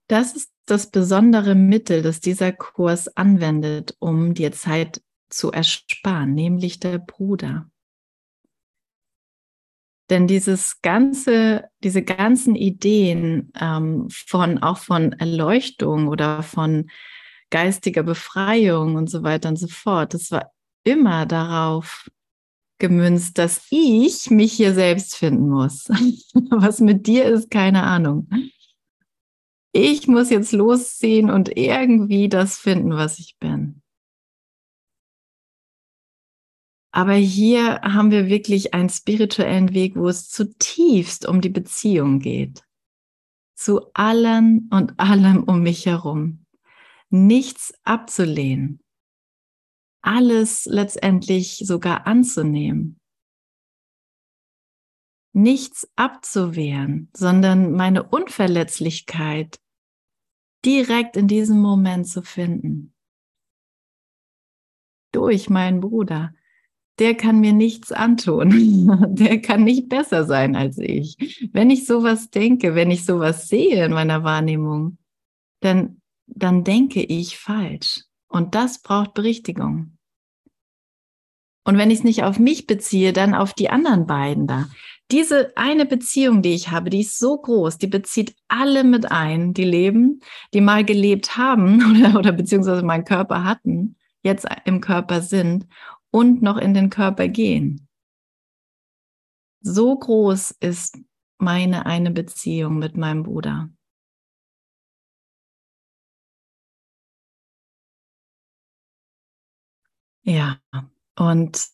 Das 0.06 0.36
ist 0.36 0.52
das 0.66 0.92
besondere 0.92 1.56
Mittel, 1.56 2.02
das 2.02 2.20
dieser 2.20 2.52
Kurs 2.52 3.08
anwendet, 3.16 3.96
um 3.98 4.34
dir 4.34 4.52
Zeit 4.52 5.02
zu 5.30 5.50
ersparen, 5.50 6.32
nämlich 6.32 6.78
der 6.78 6.98
Bruder. 6.98 7.68
Denn 10.10 10.26
dieses 10.26 10.80
ganze, 10.82 11.64
diese 11.82 12.02
ganzen 12.02 12.54
Ideen 12.54 13.52
ähm, 13.60 14.08
von 14.10 14.58
auch 14.58 14.78
von 14.78 15.12
Erleuchtung 15.12 16.08
oder 16.08 16.42
von 16.42 16.88
geistiger 17.50 18.02
Befreiung 18.02 18.94
und 18.96 19.10
so 19.10 19.22
weiter 19.22 19.48
und 19.48 19.56
so 19.56 19.68
fort, 19.68 20.14
das 20.14 20.30
war 20.30 20.52
immer 20.84 21.26
darauf 21.26 22.08
gemünzt, 22.78 23.38
dass 23.38 23.66
ich 23.70 24.30
mich 24.30 24.52
hier 24.52 24.74
selbst 24.74 25.16
finden 25.16 25.48
muss. 25.48 25.88
Was 26.50 26.80
mit 26.80 27.06
dir 27.06 27.24
ist, 27.24 27.50
keine 27.50 27.82
Ahnung 27.82 28.28
ich 29.76 30.08
muss 30.08 30.30
jetzt 30.30 30.52
losziehen 30.52 31.30
und 31.30 31.56
irgendwie 31.56 32.28
das 32.28 32.56
finden, 32.56 32.92
was 32.92 33.18
ich 33.18 33.36
bin. 33.38 33.82
Aber 36.96 37.12
hier 37.12 37.82
haben 37.82 38.10
wir 38.10 38.26
wirklich 38.26 38.72
einen 38.72 38.88
spirituellen 38.88 39.74
Weg, 39.74 39.96
wo 39.96 40.08
es 40.08 40.30
zutiefst 40.30 41.28
um 41.28 41.42
die 41.42 41.50
Beziehung 41.50 42.20
geht. 42.20 42.64
Zu 43.54 43.92
allen 43.92 44.70
und 44.72 44.98
allem 44.98 45.44
um 45.44 45.62
mich 45.62 45.84
herum. 45.84 46.46
Nichts 47.10 47.74
abzulehnen. 47.84 48.80
Alles 50.00 50.64
letztendlich 50.64 51.58
sogar 51.66 52.06
anzunehmen. 52.06 52.98
Nichts 55.34 55.86
abzuwehren, 55.96 57.10
sondern 57.14 57.72
meine 57.72 58.04
Unverletzlichkeit 58.04 59.60
direkt 60.64 61.18
in 61.18 61.28
diesem 61.28 61.60
Moment 61.60 62.08
zu 62.08 62.22
finden. 62.22 62.94
Durch 65.12 65.50
meinen 65.50 65.80
Bruder. 65.80 66.32
Der 66.98 67.14
kann 67.14 67.40
mir 67.40 67.52
nichts 67.52 67.92
antun. 67.92 69.06
Der 69.14 69.40
kann 69.40 69.64
nicht 69.64 69.88
besser 69.88 70.24
sein 70.24 70.56
als 70.56 70.78
ich. 70.78 71.48
Wenn 71.52 71.70
ich 71.70 71.86
sowas 71.86 72.30
denke, 72.30 72.74
wenn 72.74 72.90
ich 72.90 73.04
sowas 73.04 73.48
sehe 73.48 73.84
in 73.84 73.92
meiner 73.92 74.24
Wahrnehmung, 74.24 74.98
dann, 75.60 76.00
dann 76.26 76.64
denke 76.64 77.02
ich 77.02 77.38
falsch. 77.38 78.04
Und 78.28 78.54
das 78.54 78.80
braucht 78.82 79.14
Berichtigung. 79.14 79.96
Und 81.64 81.78
wenn 81.78 81.90
ich 81.90 81.98
es 81.98 82.04
nicht 82.04 82.22
auf 82.22 82.38
mich 82.38 82.66
beziehe, 82.66 83.12
dann 83.12 83.34
auf 83.34 83.52
die 83.52 83.70
anderen 83.70 84.06
beiden 84.06 84.46
da. 84.46 84.68
Diese 85.10 85.52
eine 85.56 85.84
Beziehung, 85.84 86.42
die 86.42 86.54
ich 86.54 86.70
habe, 86.70 86.90
die 86.90 87.00
ist 87.00 87.18
so 87.18 87.36
groß, 87.36 87.78
die 87.78 87.86
bezieht 87.86 88.34
alle 88.48 88.84
mit 88.84 89.10
ein, 89.10 89.52
die 89.52 89.64
leben, 89.64 90.20
die 90.54 90.60
mal 90.60 90.84
gelebt 90.84 91.36
haben 91.36 91.82
oder, 91.90 92.18
oder 92.18 92.32
beziehungsweise 92.32 92.84
meinen 92.84 93.04
Körper 93.04 93.44
hatten, 93.44 93.96
jetzt 94.22 94.46
im 94.64 94.80
Körper 94.80 95.22
sind 95.22 95.66
und 96.16 96.40
noch 96.40 96.56
in 96.56 96.72
den 96.72 96.88
Körper 96.88 97.28
gehen. 97.28 97.86
So 99.60 99.94
groß 99.98 100.52
ist 100.60 100.98
meine 101.36 101.84
eine 101.84 102.10
Beziehung 102.10 102.78
mit 102.78 102.96
meinem 102.96 103.22
Bruder. 103.22 103.68
Ja, 110.22 110.58
und 111.18 111.68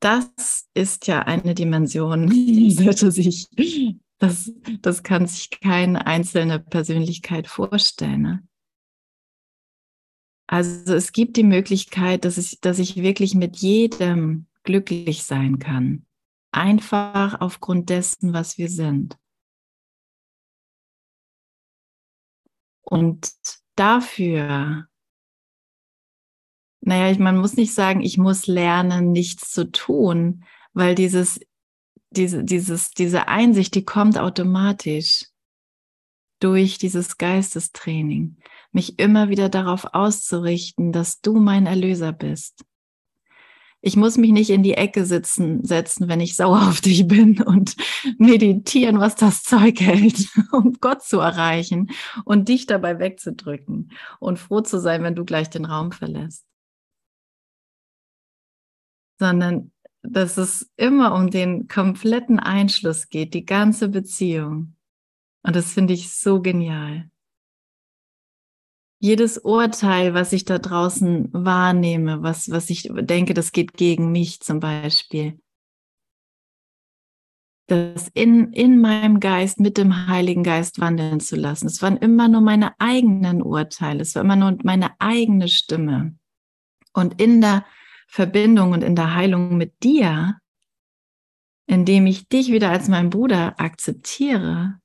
das 0.00 0.68
ist 0.74 1.06
ja 1.06 1.20
eine 1.20 1.54
Dimension, 1.54 2.28
sollte 2.72 3.12
sich, 3.12 3.48
das, 4.18 4.52
das 4.80 5.04
kann 5.04 5.28
sich 5.28 5.48
keine 5.50 6.08
einzelne 6.08 6.58
Persönlichkeit 6.58 7.46
vorstellen. 7.46 8.22
Ne? 8.22 8.48
Also 10.52 10.94
es 10.94 11.12
gibt 11.12 11.36
die 11.36 11.44
Möglichkeit, 11.44 12.24
dass 12.24 12.36
ich, 12.36 12.58
dass 12.60 12.80
ich 12.80 12.96
wirklich 12.96 13.36
mit 13.36 13.58
jedem 13.58 14.46
glücklich 14.64 15.22
sein 15.22 15.60
kann. 15.60 16.06
Einfach 16.50 17.40
aufgrund 17.40 17.88
dessen, 17.88 18.32
was 18.32 18.58
wir 18.58 18.68
sind. 18.68 19.16
Und 22.82 23.32
dafür 23.76 24.88
naja, 26.80 27.16
man 27.20 27.38
muss 27.38 27.54
nicht 27.54 27.72
sagen, 27.72 28.00
ich 28.00 28.18
muss 28.18 28.48
lernen, 28.48 29.12
nichts 29.12 29.50
zu 29.52 29.70
tun, 29.70 30.44
weil 30.72 30.96
dieses, 30.96 31.38
diese, 32.10 32.42
dieses, 32.42 32.90
diese 32.90 33.28
Einsicht, 33.28 33.74
die 33.76 33.84
kommt 33.84 34.18
automatisch 34.18 35.26
durch 36.40 36.78
dieses 36.78 37.18
Geistestraining, 37.18 38.38
mich 38.72 38.98
immer 38.98 39.28
wieder 39.28 39.48
darauf 39.48 39.94
auszurichten, 39.94 40.92
dass 40.92 41.20
du 41.20 41.34
mein 41.38 41.66
Erlöser 41.66 42.12
bist. 42.12 42.64
Ich 43.82 43.96
muss 43.96 44.18
mich 44.18 44.32
nicht 44.32 44.50
in 44.50 44.62
die 44.62 44.74
Ecke 44.74 45.06
sitzen, 45.06 45.64
setzen, 45.64 46.08
wenn 46.08 46.20
ich 46.20 46.36
sauer 46.36 46.68
auf 46.68 46.80
dich 46.82 47.06
bin 47.06 47.42
und 47.42 47.76
meditieren, 48.18 49.00
was 49.00 49.14
das 49.14 49.42
Zeug 49.42 49.80
hält, 49.80 50.28
um 50.52 50.74
Gott 50.80 51.02
zu 51.02 51.18
erreichen 51.18 51.90
und 52.24 52.48
dich 52.48 52.66
dabei 52.66 52.98
wegzudrücken 52.98 53.92
und 54.18 54.38
froh 54.38 54.60
zu 54.60 54.78
sein, 54.78 55.02
wenn 55.02 55.14
du 55.14 55.24
gleich 55.24 55.48
den 55.48 55.64
Raum 55.64 55.92
verlässt 55.92 56.44
sondern 59.20 59.70
dass 60.02 60.38
es 60.38 60.72
immer 60.76 61.14
um 61.14 61.30
den 61.30 61.68
kompletten 61.68 62.40
Einschluss 62.40 63.10
geht, 63.10 63.34
die 63.34 63.44
ganze 63.44 63.90
Beziehung. 63.90 64.74
Und 65.42 65.54
das 65.54 65.72
finde 65.72 65.92
ich 65.92 66.10
so 66.10 66.40
genial. 66.40 67.09
Jedes 69.02 69.38
Urteil, 69.38 70.12
was 70.12 70.34
ich 70.34 70.44
da 70.44 70.58
draußen 70.58 71.30
wahrnehme, 71.32 72.22
was, 72.22 72.50
was 72.50 72.68
ich 72.68 72.90
denke, 72.92 73.32
das 73.32 73.50
geht 73.52 73.72
gegen 73.72 74.12
mich 74.12 74.40
zum 74.40 74.60
Beispiel, 74.60 75.40
das 77.66 78.10
in, 78.12 78.52
in 78.52 78.78
meinem 78.78 79.18
Geist 79.20 79.58
mit 79.58 79.78
dem 79.78 80.06
Heiligen 80.08 80.42
Geist 80.42 80.80
wandeln 80.80 81.20
zu 81.20 81.36
lassen. 81.36 81.66
Es 81.66 81.80
waren 81.80 81.96
immer 81.96 82.28
nur 82.28 82.42
meine 82.42 82.78
eigenen 82.78 83.42
Urteile, 83.42 84.02
es 84.02 84.14
war 84.14 84.22
immer 84.22 84.36
nur 84.36 84.58
meine 84.64 85.00
eigene 85.00 85.48
Stimme. 85.48 86.16
Und 86.92 87.22
in 87.22 87.40
der 87.40 87.64
Verbindung 88.06 88.72
und 88.72 88.82
in 88.82 88.96
der 88.96 89.14
Heilung 89.14 89.56
mit 89.56 89.82
dir, 89.82 90.38
indem 91.66 92.06
ich 92.06 92.28
dich 92.28 92.50
wieder 92.50 92.70
als 92.70 92.88
meinen 92.88 93.08
Bruder 93.10 93.58
akzeptiere, 93.58 94.80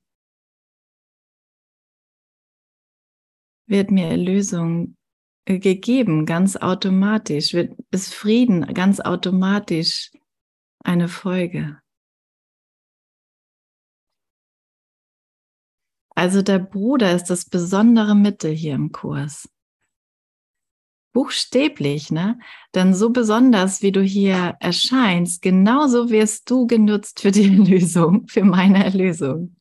wird 3.66 3.90
mir 3.90 4.06
Erlösung 4.06 4.96
äh, 5.44 5.58
gegeben, 5.58 6.26
ganz 6.26 6.56
automatisch, 6.56 7.54
wird, 7.54 7.76
ist 7.90 8.14
Frieden 8.14 8.72
ganz 8.74 9.00
automatisch 9.00 10.10
eine 10.84 11.08
Folge. 11.08 11.80
Also 16.14 16.42
der 16.42 16.58
Bruder 16.58 17.14
ist 17.14 17.24
das 17.24 17.44
besondere 17.44 18.14
Mittel 18.14 18.52
hier 18.52 18.74
im 18.74 18.90
Kurs 18.90 19.48
buchstäblich, 21.16 22.10
ne? 22.10 22.38
Denn 22.74 22.92
so 22.92 23.08
besonders, 23.08 23.80
wie 23.80 23.90
du 23.90 24.02
hier 24.02 24.54
erscheinst, 24.60 25.40
genauso 25.40 26.10
wirst 26.10 26.50
du 26.50 26.66
genutzt 26.66 27.20
für 27.20 27.30
die 27.30 27.44
Erlösung, 27.58 28.28
für 28.28 28.44
meine 28.44 28.84
Erlösung. 28.84 29.56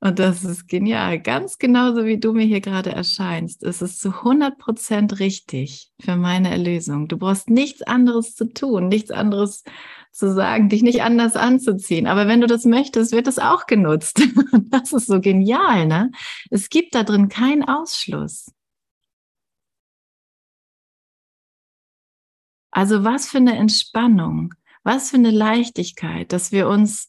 Und 0.00 0.20
das 0.20 0.44
ist 0.44 0.68
genial. 0.68 1.18
Ganz 1.20 1.58
genauso, 1.58 2.04
wie 2.04 2.18
du 2.18 2.32
mir 2.32 2.44
hier 2.44 2.60
gerade 2.60 2.92
erscheinst, 2.92 3.64
ist 3.64 3.82
es 3.82 3.98
zu 3.98 4.10
100 4.10 4.56
Prozent 4.56 5.18
richtig 5.18 5.90
für 6.00 6.14
meine 6.14 6.50
Erlösung. 6.50 7.08
Du 7.08 7.18
brauchst 7.18 7.50
nichts 7.50 7.82
anderes 7.82 8.36
zu 8.36 8.52
tun, 8.52 8.86
nichts 8.86 9.10
anderes 9.10 9.64
zu 10.12 10.32
sagen, 10.32 10.68
dich 10.68 10.82
nicht 10.82 11.02
anders 11.02 11.34
anzuziehen. 11.36 12.06
Aber 12.06 12.28
wenn 12.28 12.40
du 12.40 12.46
das 12.46 12.64
möchtest, 12.64 13.12
wird 13.12 13.26
es 13.26 13.38
auch 13.38 13.66
genutzt. 13.66 14.22
Das 14.70 14.92
ist 14.92 15.06
so 15.06 15.20
genial, 15.20 15.86
ne? 15.86 16.10
Es 16.50 16.68
gibt 16.68 16.94
da 16.94 17.02
drin 17.02 17.28
keinen 17.28 17.64
Ausschluss. 17.64 18.52
Also 22.70 23.02
was 23.02 23.28
für 23.28 23.38
eine 23.38 23.56
Entspannung, 23.56 24.54
was 24.82 25.10
für 25.10 25.16
eine 25.16 25.30
Leichtigkeit, 25.30 26.32
dass 26.32 26.52
wir 26.52 26.68
uns, 26.68 27.08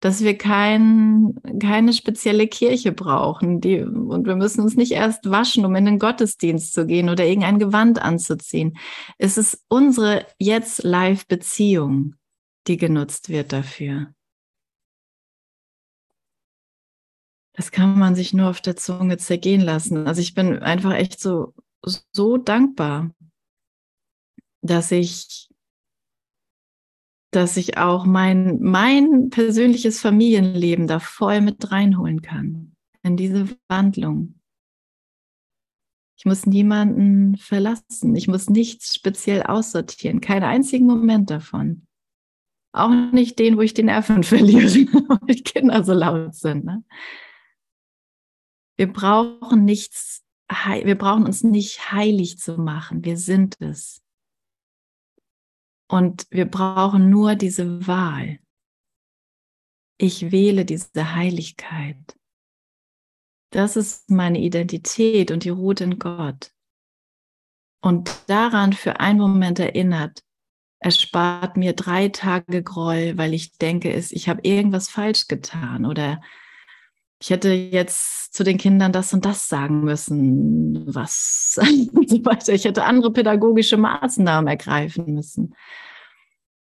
dass 0.00 0.22
wir 0.22 0.36
kein, 0.36 1.34
keine 1.60 1.92
spezielle 1.92 2.46
Kirche 2.46 2.92
brauchen 2.92 3.60
die, 3.60 3.80
und 3.80 4.26
wir 4.26 4.36
müssen 4.36 4.60
uns 4.60 4.76
nicht 4.76 4.92
erst 4.92 5.30
waschen, 5.30 5.64
um 5.64 5.74
in 5.74 5.86
den 5.86 5.98
Gottesdienst 5.98 6.72
zu 6.72 6.86
gehen 6.86 7.08
oder 7.08 7.24
irgendein 7.24 7.58
Gewand 7.58 8.00
anzuziehen. 8.00 8.76
Es 9.18 9.38
ist 9.38 9.64
unsere 9.68 10.26
jetzt 10.38 10.82
Live-Beziehung, 10.82 12.14
die 12.66 12.76
genutzt 12.76 13.28
wird 13.28 13.52
dafür. 13.52 14.12
Das 17.54 17.70
kann 17.70 17.98
man 17.98 18.14
sich 18.14 18.34
nur 18.34 18.50
auf 18.50 18.60
der 18.60 18.76
Zunge 18.76 19.16
zergehen 19.16 19.62
lassen. 19.62 20.06
Also 20.06 20.20
ich 20.20 20.34
bin 20.34 20.58
einfach 20.58 20.92
echt 20.92 21.18
so, 21.18 21.54
so 22.12 22.36
dankbar 22.36 23.10
dass 24.66 24.90
ich, 24.90 25.48
dass 27.36 27.58
ich 27.58 27.76
auch 27.76 28.06
mein, 28.06 28.60
mein 28.60 29.28
persönliches 29.28 30.00
Familienleben 30.00 30.86
da 30.86 30.98
voll 30.98 31.42
mit 31.42 31.70
reinholen 31.70 32.22
kann 32.22 32.74
in 33.02 33.18
diese 33.18 33.48
Wandlung. 33.68 34.40
Ich 36.18 36.24
muss 36.24 36.46
niemanden 36.46 37.36
verlassen. 37.36 38.16
Ich 38.16 38.26
muss 38.26 38.48
nichts 38.48 38.94
speziell 38.94 39.42
aussortieren. 39.42 40.22
Keinen 40.22 40.44
einzigen 40.44 40.86
Moment 40.86 41.28
davon. 41.28 41.86
Auch 42.72 42.90
nicht 43.12 43.38
den, 43.38 43.58
wo 43.58 43.60
ich 43.60 43.74
den 43.74 43.86
Nerven 43.86 44.22
verliere, 44.22 44.64
weil 44.64 45.34
die 45.34 45.42
Kinder 45.42 45.84
so 45.84 45.92
laut 45.92 46.34
sind. 46.34 46.64
Ne? 46.64 46.84
Wir 48.78 48.90
brauchen 48.90 49.66
nichts, 49.66 50.24
wir 50.48 50.96
brauchen 50.96 51.26
uns 51.26 51.44
nicht 51.44 51.92
heilig 51.92 52.38
zu 52.38 52.56
machen. 52.56 53.04
Wir 53.04 53.18
sind 53.18 53.60
es. 53.60 54.02
Und 55.88 56.26
wir 56.30 56.46
brauchen 56.46 57.10
nur 57.10 57.34
diese 57.34 57.86
Wahl. 57.86 58.40
Ich 59.98 60.30
wähle 60.30 60.64
diese 60.64 61.14
Heiligkeit. 61.14 62.18
Das 63.50 63.76
ist 63.76 64.10
meine 64.10 64.40
Identität 64.40 65.30
und 65.30 65.44
die 65.44 65.50
ruht 65.50 65.80
in 65.80 65.98
Gott. 65.98 66.52
Und 67.80 68.28
daran 68.28 68.72
für 68.72 69.00
einen 69.00 69.20
Moment 69.20 69.58
erinnert, 69.58 70.22
erspart 70.80 71.56
mir 71.56 71.72
drei 71.72 72.08
Tage 72.08 72.62
Groll, 72.62 73.16
weil 73.16 73.32
ich 73.32 73.56
denke, 73.58 73.92
ich 73.92 74.28
habe 74.28 74.40
irgendwas 74.42 74.88
falsch 74.88 75.28
getan 75.28 75.86
oder 75.86 76.20
ich 77.20 77.30
hätte 77.30 77.50
jetzt 77.52 78.34
zu 78.34 78.44
den 78.44 78.58
Kindern 78.58 78.92
das 78.92 79.14
und 79.14 79.24
das 79.24 79.48
sagen 79.48 79.82
müssen, 79.84 80.94
was 80.94 81.58
und 81.92 82.08
so 82.08 82.24
weiter. 82.24 82.52
Ich 82.52 82.64
hätte 82.64 82.84
andere 82.84 83.12
pädagogische 83.12 83.76
Maßnahmen 83.76 84.48
ergreifen 84.48 85.14
müssen. 85.14 85.54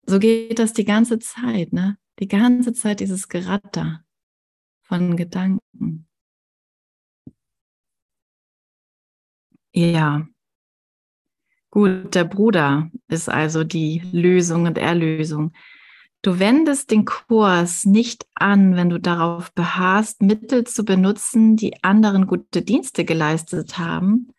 So 0.06 0.18
geht 0.18 0.58
das 0.58 0.72
die 0.72 0.84
ganze 0.84 1.18
Zeit, 1.18 1.72
ne? 1.72 1.96
Die 2.18 2.28
ganze 2.28 2.72
Zeit 2.72 3.00
dieses 3.00 3.28
Geratter 3.28 4.04
von 4.82 5.16
Gedanken. 5.16 6.08
Ja. 9.72 10.26
Gut, 11.70 12.14
der 12.16 12.24
Bruder 12.24 12.90
ist 13.06 13.28
also 13.28 13.62
die 13.62 14.02
Lösung 14.12 14.66
und 14.66 14.76
Erlösung. 14.76 15.52
Du 16.22 16.38
wendest 16.38 16.90
den 16.90 17.06
Kurs 17.06 17.86
nicht 17.86 18.26
an, 18.34 18.76
wenn 18.76 18.90
du 18.90 19.00
darauf 19.00 19.52
beharrst, 19.54 20.20
Mittel 20.20 20.66
zu 20.66 20.84
benutzen, 20.84 21.56
die 21.56 21.82
anderen 21.82 22.26
gute 22.26 22.62
Dienste 22.62 23.04
geleistet 23.04 23.78
haben, 23.78 24.32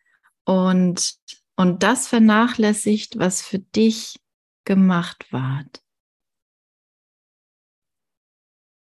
und, 0.43 1.15
und 1.55 1.83
das 1.83 2.07
vernachlässigt, 2.07 3.17
was 3.17 3.41
für 3.41 3.59
dich 3.59 4.19
gemacht 4.65 5.31
ward. 5.31 5.83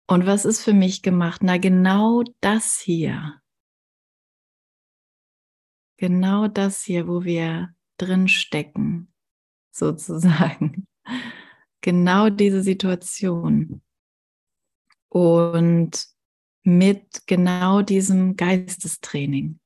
Und 0.08 0.26
was 0.26 0.46
ist 0.46 0.64
für 0.64 0.74
mich 0.74 1.04
gemacht? 1.04 1.42
Na, 1.44 1.58
genau 1.58 2.24
das 2.42 2.80
hier. 2.80 3.42
Genau 5.98 6.48
das 6.48 6.82
hier, 6.82 7.08
wo 7.08 7.24
wir 7.24 7.76
drin 7.98 8.28
stecken, 8.28 9.14
sozusagen. 9.72 10.88
Genau 11.82 12.30
diese 12.30 12.62
Situation. 12.62 13.82
Und 15.10 16.08
mit 16.64 17.26
genau 17.26 17.82
diesem 17.82 18.36
Geistestraining. 18.36 19.60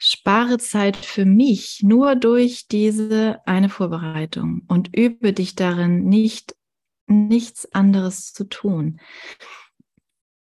Spare 0.00 0.58
Zeit 0.58 0.96
für 0.96 1.24
mich 1.24 1.82
nur 1.82 2.14
durch 2.14 2.68
diese 2.68 3.40
eine 3.46 3.68
Vorbereitung 3.68 4.62
und 4.68 4.96
übe 4.96 5.32
dich 5.32 5.56
darin, 5.56 6.04
nicht 6.04 6.56
nichts 7.08 7.72
anderes 7.72 8.32
zu 8.32 8.44
tun. 8.44 9.00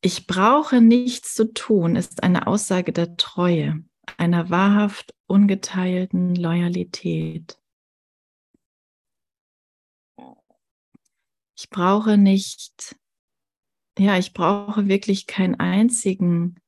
Ich 0.01 0.27
brauche 0.27 0.81
nichts 0.81 1.35
zu 1.35 1.53
tun, 1.53 1.97
ist 1.97 2.23
eine 2.23 2.47
Aussage 2.47 2.93
der 2.93 3.17
Treue, 3.17 3.85
einer 4.17 4.51
wahrhaft 4.51 5.15
ungeteilten 5.27 6.35
Loyalität. 6.35 7.57
Ich 11.65 11.71
brauche 11.71 12.19
nicht, 12.19 12.95
ja, 13.99 14.19
ich 14.19 14.35
brauche 14.35 14.87
wirklich 14.87 15.27
keinen 15.27 15.55
einzigen 15.55 16.61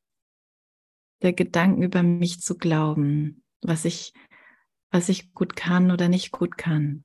der 1.20 1.34
Gedanken 1.34 1.82
über 1.82 2.02
mich 2.02 2.40
zu 2.40 2.56
glauben, 2.56 3.44
was 3.60 3.84
ich, 3.84 4.14
was 4.90 5.10
ich 5.10 5.34
gut 5.34 5.54
kann 5.54 5.90
oder 5.90 6.08
nicht 6.08 6.32
gut 6.32 6.56
kann. 6.56 7.04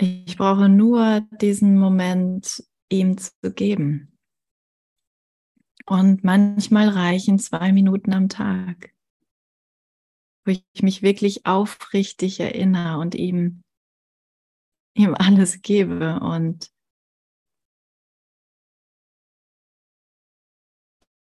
Ich 0.00 0.36
brauche 0.36 0.68
nur 0.68 1.26
diesen 1.40 1.80
Moment 1.80 2.62
ihm 2.90 3.18
zu 3.18 3.52
geben. 3.52 4.16
Und 5.84 6.22
manchmal 6.22 6.90
reichen 6.90 7.40
zwei 7.40 7.72
Minuten 7.72 8.12
am 8.12 8.28
Tag, 8.28 8.94
ich 10.50 10.82
mich 10.82 11.02
wirklich 11.02 11.46
aufrichtig 11.46 12.40
erinnere 12.40 12.98
und 12.98 13.14
ihm, 13.14 13.62
ihm 14.94 15.14
alles 15.14 15.62
gebe 15.62 16.20
und 16.20 16.70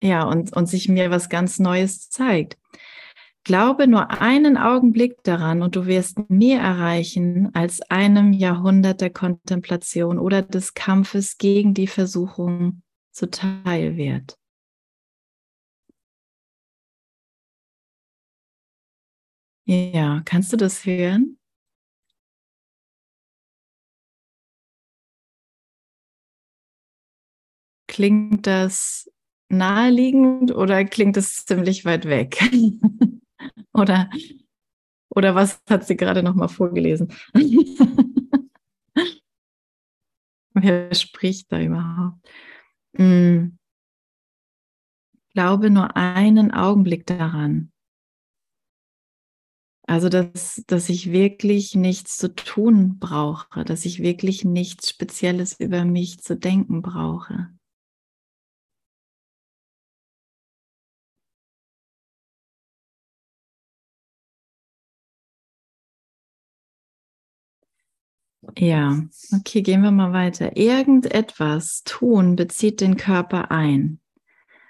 ja, 0.02 0.24
und, 0.24 0.56
und 0.56 0.68
sich 0.68 0.90
mir 0.90 1.10
was 1.10 1.30
ganz 1.30 1.60
Neues 1.60 2.10
zeigt. 2.10 2.58
Glaube 3.44 3.88
nur 3.88 4.12
einen 4.12 4.58
Augenblick 4.58 5.24
daran 5.24 5.62
und 5.62 5.76
du 5.76 5.86
wirst 5.86 6.30
mehr 6.30 6.60
erreichen 6.60 7.50
als 7.56 7.82
einem 7.84 8.34
Jahrhundert 8.34 9.00
der 9.00 9.10
Kontemplation 9.10 10.20
oder 10.20 10.42
des 10.42 10.74
Kampfes 10.74 11.38
gegen 11.38 11.74
die 11.74 11.88
Versuchung 11.88 12.82
zuteil 13.12 13.96
wird. 13.96 14.38
Ja, 19.70 20.22
kannst 20.24 20.54
du 20.54 20.58
das 20.58 20.86
hören? 20.86 21.38
Klingt 27.90 28.46
das 28.48 29.10
naheliegend 29.50 30.54
oder 30.54 30.84
klingt 30.84 31.16
es 31.18 31.46
ziemlich 31.46 31.86
weit 31.86 32.06
weg? 32.06 32.38
Oder, 33.74 34.10
oder 35.10 35.36
was 35.36 35.62
hat 35.70 35.86
sie 35.88 35.98
gerade 35.98 36.24
noch 36.24 36.36
mal 36.36 36.48
vorgelesen? 36.50 37.14
Wer 40.54 40.94
spricht 40.96 41.52
da 41.52 41.60
überhaupt? 41.62 42.28
Hm. 42.98 43.58
Glaube 45.36 45.70
nur 45.70 45.96
einen 45.98 46.52
Augenblick 46.52 47.06
daran. 47.06 47.72
Also, 49.88 50.10
dass, 50.10 50.62
dass 50.68 50.90
ich 50.90 51.12
wirklich 51.12 51.74
nichts 51.74 52.18
zu 52.18 52.36
tun 52.36 53.00
brauche, 53.00 53.64
dass 53.64 53.86
ich 53.86 54.02
wirklich 54.04 54.44
nichts 54.46 54.90
Spezielles 54.90 55.60
über 55.60 55.86
mich 55.86 56.20
zu 56.20 56.36
denken 56.38 56.82
brauche. 56.82 57.48
Ja, 68.58 69.04
okay, 69.36 69.62
gehen 69.62 69.82
wir 69.84 69.92
mal 69.92 70.12
weiter. 70.14 70.56
Irgendetwas 70.58 71.84
tun 71.86 72.36
bezieht 72.36 72.82
den 72.82 72.98
Körper 72.98 73.52
ein. 73.52 74.00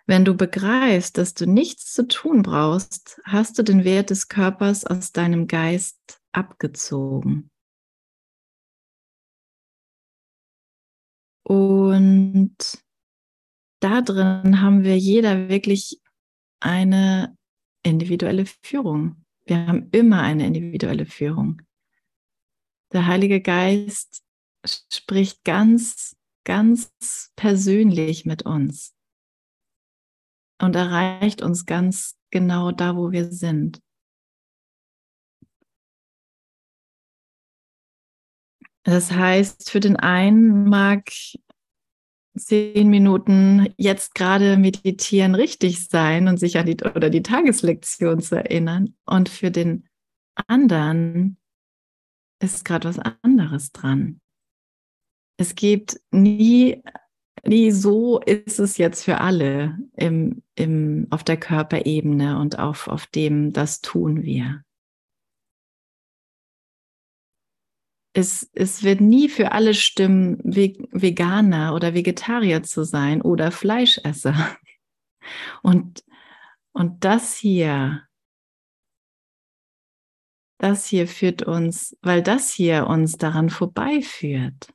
Wenn 0.09 0.23
du 0.23 0.35
begreifst, 0.35 1.17
dass 1.17 1.33
du 1.33 1.45
nichts 1.45 1.91
zu 1.91 2.07
tun 2.07 2.41
brauchst, 2.41 3.19
hast 3.25 3.59
du 3.59 3.63
den 3.63 3.83
Wert 3.83 4.09
des 4.09 4.29
Körpers 4.29 4.85
aus 4.85 5.11
deinem 5.11 5.47
Geist 5.47 6.21
abgezogen. 6.31 7.51
Und 11.43 12.55
da 13.81 14.01
drin 14.01 14.61
haben 14.61 14.85
wir 14.85 14.97
jeder 14.97 15.49
wirklich 15.49 16.01
eine 16.61 17.37
individuelle 17.83 18.45
Führung. 18.45 19.25
Wir 19.45 19.67
haben 19.67 19.89
immer 19.91 20.21
eine 20.21 20.47
individuelle 20.47 21.05
Führung. 21.05 21.61
Der 22.93 23.07
Heilige 23.07 23.41
Geist 23.41 24.23
spricht 24.65 25.43
ganz, 25.43 26.15
ganz 26.45 26.93
persönlich 27.35 28.25
mit 28.25 28.43
uns 28.43 28.96
und 30.61 30.75
erreicht 30.75 31.41
uns 31.41 31.65
ganz 31.65 32.17
genau 32.31 32.71
da, 32.71 32.95
wo 32.95 33.11
wir 33.11 33.31
sind. 33.31 33.81
Das 38.83 39.11
heißt, 39.11 39.69
für 39.69 39.81
den 39.81 39.97
einen 39.97 40.69
mag 40.69 41.09
zehn 42.37 42.89
Minuten 42.89 43.73
jetzt 43.77 44.15
gerade 44.15 44.57
meditieren 44.57 45.35
richtig 45.35 45.87
sein 45.89 46.27
und 46.27 46.37
sich 46.37 46.57
an 46.57 46.65
die 46.65 46.77
oder 46.95 47.09
die 47.09 47.23
Tageslektion 47.23 48.21
zu 48.21 48.35
erinnern. 48.35 48.95
Und 49.05 49.27
für 49.29 49.51
den 49.51 49.89
anderen 50.47 51.37
ist 52.41 52.63
gerade 52.63 52.87
was 52.87 52.99
anderes 53.23 53.71
dran. 53.71 54.21
Es 55.37 55.55
gibt 55.55 55.99
nie, 56.11 56.81
nie 57.47 57.71
so 57.71 58.19
ist 58.19 58.59
es 58.59 58.77
jetzt 58.77 59.03
für 59.03 59.19
alle 59.19 59.77
im, 59.95 60.41
im, 60.55 61.07
auf 61.09 61.23
der 61.23 61.37
Körperebene 61.37 62.39
und 62.39 62.59
auf, 62.59 62.87
auf 62.87 63.07
dem, 63.07 63.53
das 63.53 63.81
tun 63.81 64.23
wir. 64.23 64.63
Es, 68.13 68.49
es 68.53 68.83
wird 68.83 69.01
nie 69.01 69.29
für 69.29 69.51
alle 69.51 69.73
stimmen, 69.73 70.39
Veganer 70.43 71.75
oder 71.75 71.93
Vegetarier 71.93 72.63
zu 72.63 72.83
sein 72.83 73.21
oder 73.21 73.51
Fleischesser. 73.51 74.57
Und, 75.61 76.05
und 76.71 77.03
das 77.03 77.35
hier 77.35 78.07
das 80.57 80.87
hier 80.87 81.07
führt 81.07 81.43
uns, 81.43 81.95
weil 82.01 82.23
das 82.23 82.51
hier 82.51 82.87
uns 82.87 83.17
daran 83.17 83.49
vorbeiführt. 83.49 84.73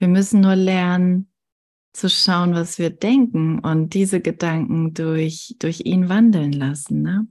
Wir 0.00 0.08
müssen 0.08 0.40
nur 0.40 0.56
lernen 0.56 1.30
zu 1.92 2.08
schauen, 2.08 2.54
was 2.54 2.78
wir 2.78 2.88
denken 2.88 3.58
und 3.58 3.92
diese 3.92 4.22
Gedanken 4.22 4.94
durch, 4.94 5.56
durch 5.58 5.82
ihn 5.84 6.08
wandeln 6.08 6.52
lassen. 6.52 7.02
Ne? 7.02 7.28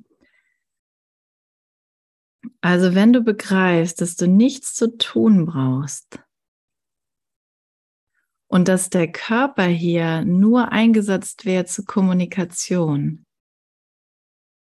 Also 2.62 2.94
wenn 2.94 3.12
du 3.12 3.22
begreifst, 3.22 4.02
dass 4.02 4.16
du 4.16 4.28
nichts 4.28 4.76
zu 4.76 4.98
tun 4.98 5.48
brauchst 5.48 6.20
und 8.48 8.68
dass 8.68 8.92
der 8.92 9.12
Körper 9.12 9.66
hier 9.66 10.24
nur 10.24 10.72
eingesetzt 10.72 11.46
wird 11.46 11.70
zur 11.70 11.86
Kommunikation, 11.86 13.26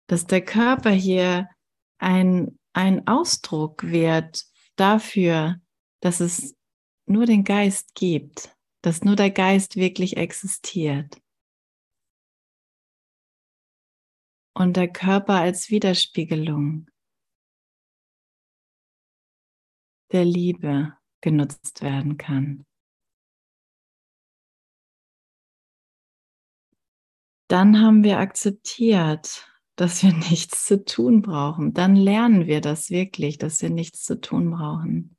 dass 0.07 0.27
der 0.27 0.45
Körper 0.45 0.90
hier 0.90 1.49
ein, 1.99 2.57
ein 2.73 3.09
Ausdruck 3.09 3.83
wird 3.83 4.45
dafür, 4.77 5.61
dass 6.01 6.21
es 6.21 6.56
nur 7.07 7.27
den 7.27 7.45
Geist 7.45 7.95
gibt, 7.95 8.57
dass 8.83 9.03
nur 9.03 9.16
der 9.16 9.31
Geist 9.31 9.77
wirklich 9.77 10.16
existiert. 10.16 11.21
Und 14.55 14.77
der 14.77 14.88
Körper 14.88 15.35
als 15.35 15.71
Widerspiegelung 15.71 16.88
der 20.12 20.25
Liebe 20.25 20.97
genutzt 21.21 21.83
werden 21.83 22.16
kann. 22.16 22.64
Dann 27.49 27.81
haben 27.81 28.03
wir 28.03 28.19
akzeptiert, 28.19 29.47
dass 29.77 30.03
wir 30.03 30.12
nichts 30.31 30.64
zu 30.64 30.85
tun 30.85 31.23
brauchen. 31.23 31.75
Dann 31.75 31.97
lernen 31.97 32.47
wir 32.47 32.61
das 32.61 32.90
wirklich, 32.90 33.38
dass 33.38 33.62
wir 33.62 33.71
nichts 33.71 34.05
zu 34.05 34.21
tun 34.21 34.51
brauchen. 34.51 35.15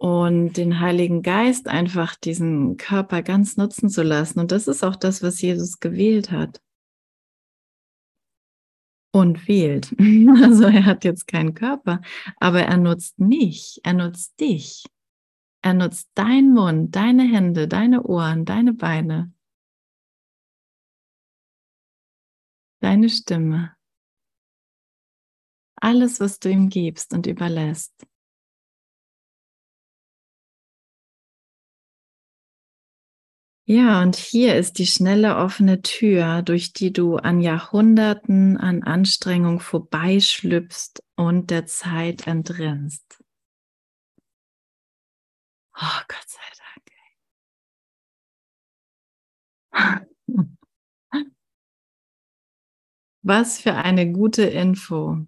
Und 0.00 0.52
den 0.52 0.78
Heiligen 0.78 1.22
Geist 1.22 1.66
einfach 1.66 2.14
diesen 2.14 2.76
Körper 2.76 3.22
ganz 3.22 3.56
nutzen 3.56 3.90
zu 3.90 4.02
lassen. 4.02 4.38
Und 4.38 4.52
das 4.52 4.68
ist 4.68 4.84
auch 4.84 4.94
das, 4.94 5.22
was 5.22 5.40
Jesus 5.42 5.80
gewählt 5.80 6.30
hat. 6.30 6.62
Und 9.12 9.48
wählt. 9.48 9.94
Also 10.42 10.64
er 10.64 10.84
hat 10.84 11.04
jetzt 11.04 11.26
keinen 11.26 11.54
Körper, 11.54 12.00
aber 12.36 12.62
er 12.62 12.76
nutzt 12.76 13.18
mich, 13.18 13.80
er 13.82 13.94
nutzt 13.94 14.38
dich. 14.38 14.84
Er 15.62 15.74
nutzt 15.74 16.10
deinen 16.14 16.54
Mund, 16.54 16.94
deine 16.94 17.24
Hände, 17.24 17.66
deine 17.66 18.04
Ohren, 18.04 18.44
deine 18.44 18.74
Beine, 18.74 19.32
deine 22.80 23.08
Stimme. 23.08 23.76
Alles, 25.80 26.20
was 26.20 26.38
du 26.38 26.50
ihm 26.50 26.68
gibst 26.68 27.12
und 27.12 27.26
überlässt. 27.26 28.06
Ja, 33.70 34.00
und 34.00 34.16
hier 34.16 34.56
ist 34.56 34.78
die 34.78 34.86
schnelle 34.86 35.36
offene 35.36 35.82
Tür, 35.82 36.40
durch 36.40 36.72
die 36.72 36.90
du 36.90 37.16
an 37.16 37.42
Jahrhunderten 37.42 38.56
an 38.56 38.82
Anstrengung 38.82 39.60
vorbeischlüpfst 39.60 41.02
und 41.16 41.50
der 41.50 41.66
Zeit 41.66 42.26
entrinnst. 42.26 43.22
Oh, 45.76 46.00
Gott 46.08 46.24
sei 46.26 46.40
Dank. 49.72 50.56
Was 53.22 53.58
für 53.60 53.74
eine 53.74 54.10
gute 54.10 54.44
Info, 54.44 55.26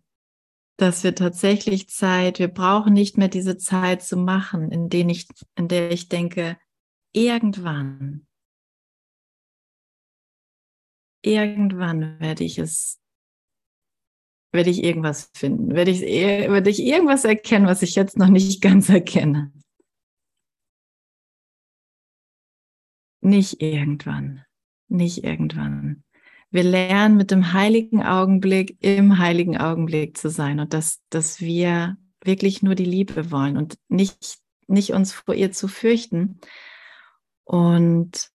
dass 0.78 1.04
wir 1.04 1.14
tatsächlich 1.14 1.90
Zeit, 1.90 2.38
wir 2.38 2.48
brauchen 2.48 2.94
nicht 2.94 3.18
mehr 3.18 3.28
diese 3.28 3.58
Zeit 3.58 4.02
zu 4.02 4.16
machen, 4.16 4.72
in, 4.72 4.88
denen 4.88 5.10
ich, 5.10 5.28
in 5.56 5.68
der 5.68 5.90
ich 5.90 6.08
denke, 6.08 6.56
irgendwann, 7.12 8.26
irgendwann 11.22 12.18
werde 12.20 12.44
ich 12.44 12.58
es, 12.58 13.00
werde 14.52 14.70
ich 14.70 14.82
irgendwas 14.82 15.30
finden, 15.34 15.74
werde 15.74 15.90
ich, 15.90 16.00
werde 16.02 16.70
ich 16.70 16.80
irgendwas 16.82 17.24
erkennen, 17.24 17.66
was 17.66 17.82
ich 17.82 17.94
jetzt 17.94 18.18
noch 18.18 18.28
nicht 18.28 18.60
ganz 18.62 18.88
erkenne. 18.88 19.52
Nicht 23.22 23.60
irgendwann, 23.60 24.44
nicht 24.88 25.24
irgendwann. 25.24 26.04
Wir 26.50 26.64
lernen 26.64 27.16
mit 27.16 27.30
dem 27.30 27.52
heiligen 27.52 28.02
Augenblick 28.02 28.76
im 28.80 29.18
heiligen 29.18 29.56
Augenblick 29.56 30.16
zu 30.16 30.30
sein 30.30 30.58
und 30.58 30.72
dass, 30.72 31.00
dass 31.10 31.40
wir 31.40 31.96
wirklich 32.24 32.62
nur 32.62 32.74
die 32.74 32.84
Liebe 32.84 33.30
wollen 33.30 33.56
und 33.56 33.78
nicht, 33.88 34.38
nicht 34.66 34.92
uns 34.92 35.12
vor 35.12 35.34
ihr 35.34 35.52
zu 35.52 35.68
fürchten. 35.68 36.40
Und, 37.44 38.29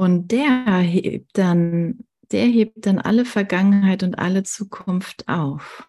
und 0.00 0.28
der 0.28 0.78
hebt 0.78 1.36
dann, 1.36 2.06
der 2.30 2.46
hebt 2.46 2.86
dann 2.86 2.98
alle 2.98 3.26
Vergangenheit 3.26 4.02
und 4.02 4.18
alle 4.18 4.42
Zukunft 4.42 5.28
auf, 5.28 5.86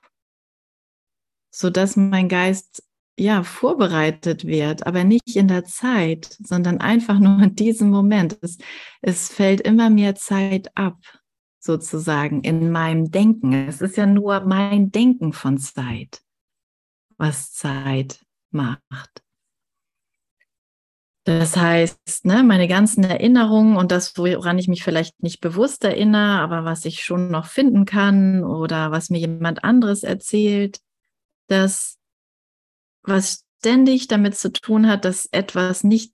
sodass 1.51 1.95
mein 1.95 2.27
Geist 2.27 2.83
ja, 3.17 3.43
vorbereitet 3.43 4.45
wird, 4.45 4.85
aber 4.85 5.05
nicht 5.05 5.37
in 5.37 5.47
der 5.47 5.63
Zeit, 5.63 6.37
sondern 6.43 6.81
einfach 6.81 7.17
nur 7.17 7.43
in 7.43 7.55
diesem 7.55 7.91
Moment. 7.91 8.37
Es, 8.41 8.57
es 9.01 9.29
fällt 9.29 9.61
immer 9.61 9.89
mehr 9.89 10.15
Zeit 10.15 10.75
ab, 10.75 10.99
sozusagen, 11.59 12.41
in 12.41 12.71
meinem 12.71 13.09
Denken. 13.09 13.53
Es 13.53 13.79
ist 13.79 13.95
ja 13.95 14.05
nur 14.05 14.41
mein 14.41 14.91
Denken 14.91 15.31
von 15.31 15.57
Zeit, 15.59 16.23
was 17.15 17.53
Zeit 17.53 18.19
macht. 18.51 19.22
Das 21.25 21.55
heißt, 21.55 22.25
ne, 22.25 22.43
meine 22.43 22.67
ganzen 22.67 23.03
Erinnerungen 23.05 23.77
und 23.77 23.91
das, 23.91 24.17
woran 24.17 24.59
ich 24.59 24.67
mich 24.67 24.83
vielleicht 24.83 25.23
nicht 25.23 25.39
bewusst 25.39 25.86
erinnere, 25.86 26.39
aber 26.39 26.65
was 26.65 26.83
ich 26.83 27.03
schon 27.03 27.31
noch 27.31 27.45
finden 27.45 27.86
kann 27.86 28.43
oder 28.43 28.91
was 28.91 29.09
mir 29.09 29.19
jemand 29.19 29.63
anderes 29.63 30.03
erzählt, 30.03 30.79
das 31.47 31.97
was 33.03 33.45
ständig 33.59 34.07
damit 34.07 34.36
zu 34.36 34.51
tun 34.51 34.88
hat, 34.88 35.05
dass 35.05 35.27
etwas 35.27 35.83
nicht 35.83 36.13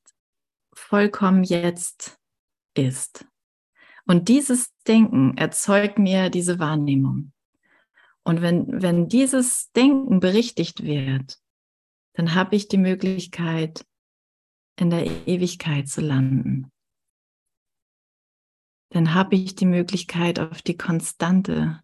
vollkommen 0.73 1.43
jetzt 1.43 2.19
ist. 2.75 3.25
Und 4.05 4.27
dieses 4.27 4.71
Denken 4.87 5.37
erzeugt 5.37 5.99
mir 5.99 6.29
diese 6.29 6.59
Wahrnehmung. 6.59 7.31
Und 8.23 8.41
wenn, 8.41 8.81
wenn 8.81 9.07
dieses 9.07 9.71
Denken 9.71 10.19
berichtigt 10.19 10.83
wird, 10.83 11.39
dann 12.13 12.35
habe 12.35 12.55
ich 12.55 12.67
die 12.67 12.77
Möglichkeit, 12.77 13.85
in 14.81 14.89
der 14.89 15.05
Ewigkeit 15.27 15.87
zu 15.87 16.01
landen. 16.01 16.71
Dann 18.91 19.13
habe 19.13 19.35
ich 19.35 19.55
die 19.55 19.65
Möglichkeit, 19.65 20.39
auf 20.39 20.61
die 20.61 20.77
Konstante 20.77 21.81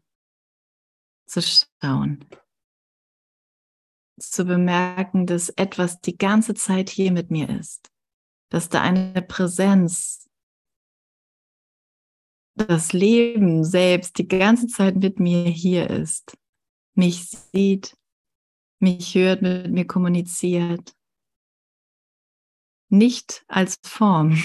zu 1.27 1.41
schauen. 1.41 2.25
Zu 4.19 4.45
bemerken, 4.45 5.25
dass 5.27 5.49
etwas 5.49 5.99
die 5.99 6.17
ganze 6.17 6.53
Zeit 6.53 6.89
hier 6.89 7.11
mit 7.11 7.31
mir 7.31 7.49
ist, 7.49 7.91
dass 8.49 8.69
da 8.69 8.81
eine 8.81 9.21
Präsenz, 9.21 10.29
das 12.57 12.93
Leben 12.93 13.65
selbst 13.65 14.17
die 14.17 14.27
ganze 14.27 14.67
Zeit 14.67 14.95
mit 14.95 15.19
mir 15.19 15.43
hier 15.43 15.89
ist, 15.89 16.37
mich 16.95 17.29
sieht, 17.29 17.97
mich 18.79 19.13
hört, 19.15 19.41
mit 19.41 19.71
mir 19.71 19.85
kommuniziert, 19.85 20.94
nicht 22.89 23.43
als 23.47 23.79
Form, 23.83 24.41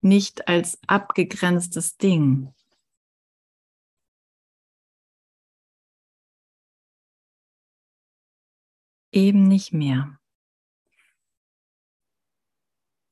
nicht 0.00 0.48
als 0.48 0.78
abgegrenztes 0.86 1.96
Ding, 1.96 2.52
eben 9.12 9.46
nicht 9.48 9.72
mehr. 9.72 10.18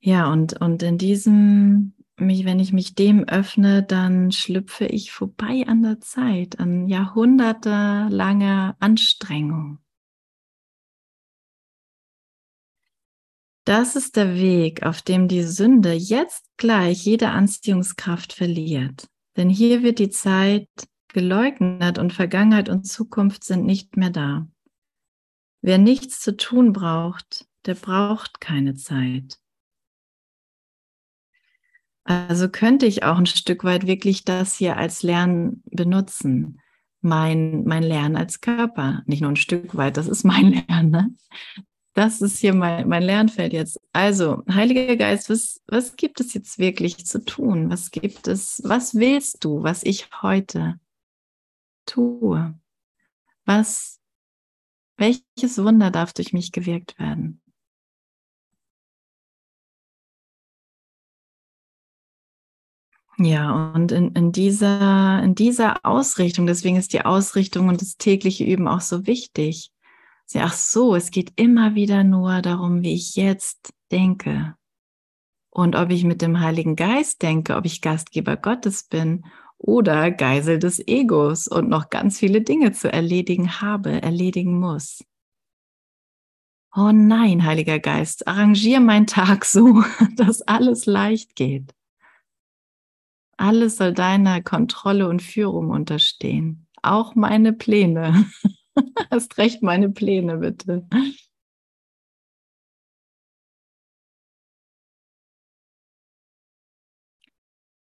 Ja, 0.04 0.32
und, 0.32 0.60
und 0.60 0.82
in 0.82 0.98
diesem, 0.98 1.94
mich, 2.16 2.44
wenn 2.44 2.58
ich 2.58 2.72
mich 2.72 2.96
dem 2.96 3.22
öffne, 3.24 3.84
dann 3.84 4.32
schlüpfe 4.32 4.86
ich 4.86 5.12
vorbei 5.12 5.64
an 5.68 5.82
der 5.82 6.00
Zeit, 6.00 6.58
an 6.58 6.88
jahrhundertelanger 6.88 8.76
Anstrengung. 8.80 9.81
Das 13.64 13.94
ist 13.94 14.16
der 14.16 14.34
Weg, 14.34 14.82
auf 14.82 15.02
dem 15.02 15.28
die 15.28 15.44
Sünde 15.44 15.92
jetzt 15.92 16.44
gleich 16.56 17.04
jede 17.04 17.28
Anziehungskraft 17.28 18.32
verliert. 18.32 19.06
Denn 19.36 19.48
hier 19.48 19.82
wird 19.82 19.98
die 19.98 20.10
Zeit 20.10 20.68
geleugnet 21.08 21.98
und 21.98 22.12
Vergangenheit 22.12 22.68
und 22.68 22.84
Zukunft 22.84 23.44
sind 23.44 23.64
nicht 23.64 23.96
mehr 23.96 24.10
da. 24.10 24.48
Wer 25.60 25.78
nichts 25.78 26.20
zu 26.20 26.36
tun 26.36 26.72
braucht, 26.72 27.46
der 27.66 27.74
braucht 27.74 28.40
keine 28.40 28.74
Zeit. 28.74 29.38
Also 32.04 32.48
könnte 32.48 32.86
ich 32.86 33.04
auch 33.04 33.16
ein 33.16 33.26
Stück 33.26 33.62
weit 33.62 33.86
wirklich 33.86 34.24
das 34.24 34.56
hier 34.56 34.76
als 34.76 35.04
Lernen 35.04 35.62
benutzen. 35.66 36.60
Mein, 37.00 37.64
mein 37.64 37.84
Lernen 37.84 38.16
als 38.16 38.40
Körper. 38.40 39.02
Nicht 39.06 39.20
nur 39.20 39.30
ein 39.30 39.36
Stück 39.36 39.76
weit, 39.76 39.96
das 39.96 40.08
ist 40.08 40.24
mein 40.24 40.52
Lernen. 40.68 40.90
Ne? 40.90 41.14
Das 41.94 42.22
ist 42.22 42.38
hier 42.38 42.54
mein, 42.54 42.88
mein 42.88 43.02
Lernfeld 43.02 43.52
jetzt. 43.52 43.78
Also, 43.92 44.42
Heiliger 44.50 44.96
Geist, 44.96 45.28
was, 45.28 45.60
was 45.66 45.96
gibt 45.96 46.20
es 46.20 46.32
jetzt 46.32 46.58
wirklich 46.58 47.04
zu 47.04 47.22
tun? 47.24 47.70
Was 47.70 47.90
gibt 47.90 48.28
es, 48.28 48.62
was 48.64 48.94
willst 48.94 49.44
du, 49.44 49.62
was 49.62 49.82
ich 49.82 50.08
heute 50.22 50.80
tue? 51.84 52.54
Was 53.44 54.00
welches 55.02 55.58
Wunder 55.58 55.90
darf 55.90 56.12
durch 56.12 56.32
mich 56.32 56.52
gewirkt 56.52 56.96
werden? 56.98 57.40
Ja, 63.18 63.72
und 63.72 63.90
in, 63.90 64.12
in, 64.12 64.30
dieser, 64.30 65.20
in 65.24 65.34
dieser 65.34 65.84
Ausrichtung, 65.84 66.46
deswegen 66.46 66.76
ist 66.76 66.92
die 66.92 67.04
Ausrichtung 67.04 67.68
und 67.68 67.80
das 67.80 67.96
tägliche 67.96 68.44
Üben 68.44 68.68
auch 68.68 68.80
so 68.80 69.04
wichtig. 69.06 69.71
Ach 70.36 70.52
so, 70.52 70.94
es 70.94 71.10
geht 71.10 71.32
immer 71.36 71.74
wieder 71.74 72.04
nur 72.04 72.42
darum, 72.42 72.82
wie 72.82 72.94
ich 72.94 73.16
jetzt 73.16 73.72
denke. 73.90 74.54
Und 75.50 75.76
ob 75.76 75.90
ich 75.90 76.04
mit 76.04 76.22
dem 76.22 76.40
Heiligen 76.40 76.76
Geist 76.76 77.22
denke, 77.22 77.56
ob 77.56 77.66
ich 77.66 77.82
Gastgeber 77.82 78.36
Gottes 78.36 78.84
bin 78.84 79.24
oder 79.58 80.10
Geisel 80.10 80.58
des 80.58 80.86
Egos 80.86 81.46
und 81.46 81.68
noch 81.68 81.90
ganz 81.90 82.18
viele 82.18 82.40
Dinge 82.40 82.72
zu 82.72 82.90
erledigen 82.90 83.60
habe, 83.60 84.02
erledigen 84.02 84.58
muss. 84.58 85.04
Oh 86.74 86.90
nein, 86.90 87.44
Heiliger 87.44 87.78
Geist, 87.78 88.26
arrangier 88.26 88.80
meinen 88.80 89.06
Tag 89.06 89.44
so, 89.46 89.84
dass 90.16 90.40
alles 90.42 90.86
leicht 90.86 91.36
geht. 91.36 91.74
Alles 93.36 93.76
soll 93.76 93.92
deiner 93.92 94.40
Kontrolle 94.40 95.08
und 95.08 95.20
Führung 95.20 95.70
unterstehen. 95.70 96.66
Auch 96.82 97.14
meine 97.14 97.52
Pläne. 97.52 98.26
Hast 99.10 99.38
recht, 99.38 99.62
meine 99.62 99.90
Pläne, 99.90 100.38
bitte. 100.38 100.86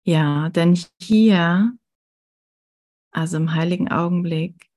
Ja, 0.04 0.48
denn 0.48 0.78
hier, 1.00 1.76
also 3.10 3.36
im 3.36 3.54
heiligen 3.54 3.90
Augenblick, 3.90 4.70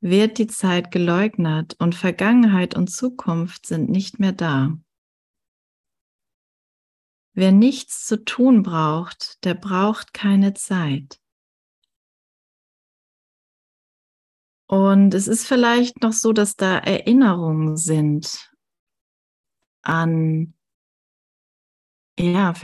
wird 0.00 0.38
die 0.38 0.48
Zeit 0.48 0.90
geleugnet 0.90 1.76
und 1.78 1.94
Vergangenheit 1.94 2.76
und 2.76 2.88
Zukunft 2.90 3.66
sind 3.66 3.90
nicht 3.90 4.20
mehr 4.20 4.32
da. 4.32 4.78
Wer 7.34 7.52
nichts 7.52 8.04
zu 8.06 8.24
tun 8.24 8.62
braucht, 8.62 9.42
der 9.44 9.54
braucht 9.54 10.12
keine 10.12 10.54
Zeit. 10.54 11.21
Und 14.72 15.12
es 15.12 15.28
ist 15.28 15.46
vielleicht 15.46 16.02
noch 16.02 16.14
so, 16.14 16.32
dass 16.32 16.56
da 16.56 16.78
Erinnerungen 16.78 17.76
sind 17.76 18.50
an, 19.82 20.54
ja, 22.18 22.54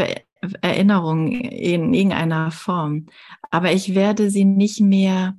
Erinnerungen 0.62 1.33
in 1.33 1.92
irgendeiner 1.92 2.51
Form. 2.51 3.09
Aber 3.51 3.73
ich 3.73 3.94
werde 3.94 4.31
sie 4.31 4.47
nicht 4.47 4.81
mehr 4.81 5.38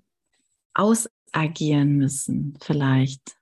ausagieren 0.75 1.97
müssen, 1.97 2.55
vielleicht. 2.61 3.35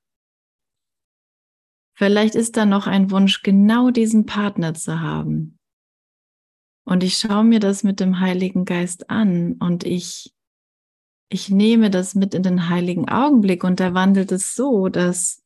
Vielleicht 1.95 2.35
ist 2.35 2.55
da 2.55 2.65
noch 2.65 2.87
ein 2.87 3.11
Wunsch, 3.11 3.43
genau 3.43 3.89
diesen 3.89 4.25
Partner 4.25 4.73
zu 4.73 5.01
haben. 5.01 5.59
Und 6.85 7.03
ich 7.03 7.17
schaue 7.17 7.43
mir 7.43 7.59
das 7.59 7.83
mit 7.83 7.99
dem 7.99 8.21
Heiligen 8.21 8.63
Geist 8.63 9.09
an 9.09 9.57
und 9.59 9.83
ich, 9.83 10.33
ich 11.29 11.49
nehme 11.49 11.89
das 11.89 12.15
mit 12.15 12.33
in 12.33 12.43
den 12.43 12.69
heiligen 12.69 13.09
Augenblick 13.09 13.63
und 13.63 13.79
er 13.79 13.93
wandelt 13.93 14.31
es 14.31 14.55
so, 14.55 14.87
dass 14.89 15.43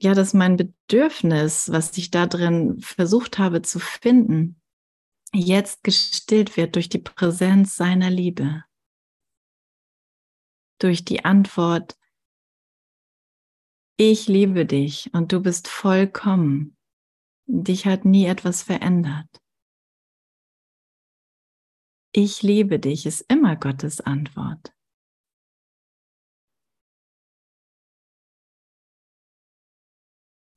ja, 0.00 0.14
dass 0.14 0.32
mein 0.32 0.56
Bedürfnis, 0.56 1.72
was 1.72 1.96
ich 1.98 2.12
da 2.12 2.26
drin 2.26 2.80
versucht 2.80 3.38
habe 3.38 3.62
zu 3.62 3.80
finden, 3.80 4.60
jetzt 5.32 5.82
gestillt 5.82 6.56
wird 6.56 6.76
durch 6.76 6.88
die 6.88 7.00
Präsenz 7.00 7.74
seiner 7.74 8.08
Liebe, 8.08 8.64
durch 10.78 11.04
die 11.04 11.24
Antwort, 11.24 11.98
ich 13.96 14.28
liebe 14.28 14.64
dich 14.64 15.12
und 15.12 15.32
du 15.32 15.40
bist 15.40 15.66
vollkommen. 15.66 16.76
Dich 17.46 17.86
hat 17.86 18.04
nie 18.04 18.26
etwas 18.26 18.62
verändert. 18.62 19.26
Ich 22.12 22.42
liebe 22.42 22.78
dich 22.78 23.04
ist 23.04 23.20
immer 23.28 23.54
Gottes 23.56 24.00
Antwort. 24.00 24.72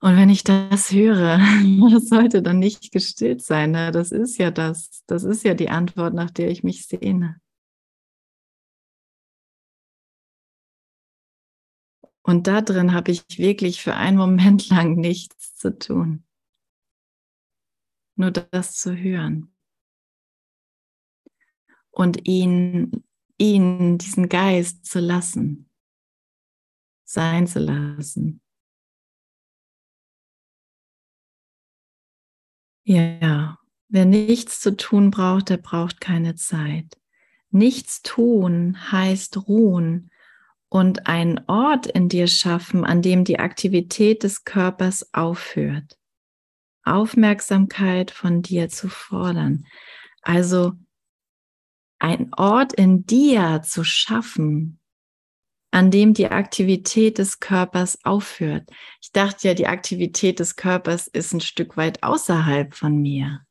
Und 0.04 0.18
wenn 0.18 0.30
ich 0.30 0.44
das 0.44 0.92
höre, 0.92 1.38
das 1.92 2.08
sollte 2.10 2.42
dann 2.42 2.60
nicht 2.60 2.92
gestillt 2.92 3.44
sein. 3.44 3.72
Ne? 3.72 3.92
Das 3.92 4.12
ist 4.12 4.38
ja 4.38 4.50
das, 4.50 5.04
das 5.08 5.24
ist 5.24 5.44
ja 5.44 5.54
die 5.54 5.70
Antwort, 5.70 6.14
nach 6.14 6.32
der 6.32 6.50
ich 6.50 6.64
mich 6.64 6.88
sehne. 6.88 7.40
Und 12.24 12.48
da 12.48 12.62
drin 12.62 12.94
habe 12.94 13.12
ich 13.12 13.24
wirklich 13.38 13.82
für 13.82 13.96
einen 13.96 14.18
Moment 14.18 14.70
lang 14.70 14.96
nichts 14.96 15.56
zu 15.56 15.78
tun. 15.78 16.24
Nur 18.16 18.32
das 18.32 18.74
zu 18.76 18.96
hören 18.96 19.51
und 21.92 22.28
ihn, 22.28 23.04
ihn, 23.38 23.98
diesen 23.98 24.30
Geist 24.30 24.86
zu 24.86 25.00
lassen, 25.00 25.70
sein 27.04 27.48
zu 27.48 27.60
lassen. 27.60 28.42
Ja, 32.84 33.60
wer 33.90 34.06
nichts 34.06 34.60
zu 34.60 34.76
tun 34.76 35.12
braucht, 35.12 35.50
der 35.50 35.58
braucht 35.58 36.02
keine 36.02 36.36
Zeit. 36.36 36.98
Nichts 37.52 38.02
tun 38.02 38.92
heißt 38.92 39.48
ruhen 39.48 40.10
und 40.70 41.08
einen 41.08 41.42
Ort 41.48 41.86
in 41.86 42.08
dir 42.08 42.28
schaffen, 42.28 42.86
an 42.86 43.02
dem 43.02 43.26
die 43.26 43.40
Aktivität 43.40 44.24
des 44.24 44.46
Körpers 44.46 45.14
aufhört. 45.14 45.98
Aufmerksamkeit 46.84 48.10
von 48.10 48.42
dir 48.42 48.70
zu 48.70 48.88
fordern. 48.88 49.66
Also 50.22 50.74
ein 52.02 52.34
Ort 52.34 52.74
in 52.74 53.06
dir 53.06 53.62
zu 53.64 53.84
schaffen, 53.84 54.80
an 55.70 55.92
dem 55.92 56.14
die 56.14 56.30
Aktivität 56.30 57.20
des 57.20 57.40
Körpers 57.40 58.04
aufhört. 58.04 58.70
Ich 59.02 59.12
dachte 59.12 59.48
ja, 59.48 59.54
die 59.54 59.68
Aktivität 59.68 60.40
des 60.40 60.56
Körpers 60.56 61.08
ist 61.08 61.34
ein 61.34 61.42
Stück 61.42 61.78
weit 61.78 62.02
außerhalb 62.02 62.74
von 62.74 62.98
mir. 62.98 63.46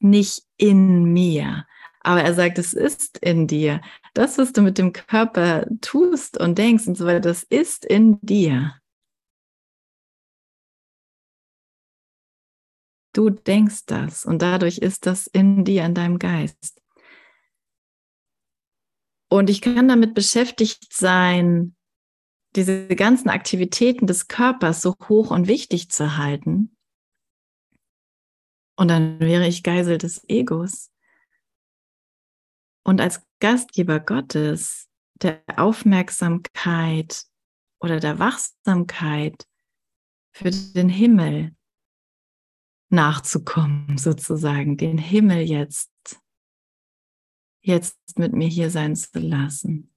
Nicht 0.00 0.44
in 0.58 1.04
mir. 1.04 1.66
Aber 2.00 2.22
er 2.22 2.34
sagt, 2.34 2.58
es 2.58 2.74
ist 2.74 3.18
in 3.18 3.46
dir. 3.46 3.80
Das, 4.12 4.36
was 4.36 4.52
du 4.52 4.60
mit 4.60 4.76
dem 4.76 4.92
Körper 4.92 5.66
tust 5.80 6.38
und 6.38 6.58
denkst 6.58 6.88
und 6.88 6.98
so 6.98 7.06
weiter, 7.06 7.20
das 7.20 7.42
ist 7.44 7.86
in 7.86 8.18
dir. 8.20 8.74
Du 13.12 13.30
denkst 13.30 13.86
das 13.86 14.24
und 14.24 14.40
dadurch 14.40 14.78
ist 14.78 15.06
das 15.06 15.26
in 15.26 15.64
dir, 15.64 15.84
in 15.84 15.94
deinem 15.94 16.18
Geist. 16.18 16.80
Und 19.28 19.48
ich 19.48 19.60
kann 19.60 19.88
damit 19.88 20.14
beschäftigt 20.14 20.92
sein, 20.92 21.74
diese 22.54 22.88
ganzen 22.88 23.30
Aktivitäten 23.30 24.06
des 24.06 24.28
Körpers 24.28 24.82
so 24.82 24.94
hoch 25.08 25.30
und 25.30 25.46
wichtig 25.46 25.90
zu 25.90 26.16
halten. 26.16 26.76
Und 28.76 28.88
dann 28.88 29.20
wäre 29.20 29.46
ich 29.46 29.62
Geisel 29.62 29.98
des 29.98 30.22
Egos. 30.28 30.90
Und 32.84 33.00
als 33.00 33.22
Gastgeber 33.40 34.00
Gottes 34.00 34.88
der 35.14 35.42
Aufmerksamkeit 35.56 37.24
oder 37.80 38.00
der 38.00 38.18
Wachsamkeit 38.18 39.46
für 40.32 40.50
den 40.50 40.88
Himmel, 40.88 41.54
nachzukommen, 42.92 43.98
sozusagen, 43.98 44.76
den 44.76 44.98
Himmel 44.98 45.42
jetzt, 45.42 45.90
jetzt 47.62 48.18
mit 48.18 48.32
mir 48.32 48.48
hier 48.48 48.70
sein 48.70 48.94
zu 48.94 49.18
lassen. 49.18 49.92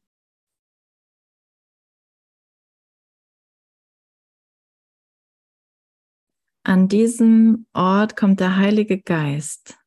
An 6.64 6.88
diesem 6.88 7.68
Ort 7.74 8.16
kommt 8.18 8.40
der 8.40 8.56
Heilige 8.56 9.00
Geist. 9.00 9.78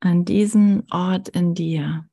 An 0.00 0.24
diesen 0.24 0.90
Ort 0.90 1.28
in 1.28 1.54
dir, 1.54 2.10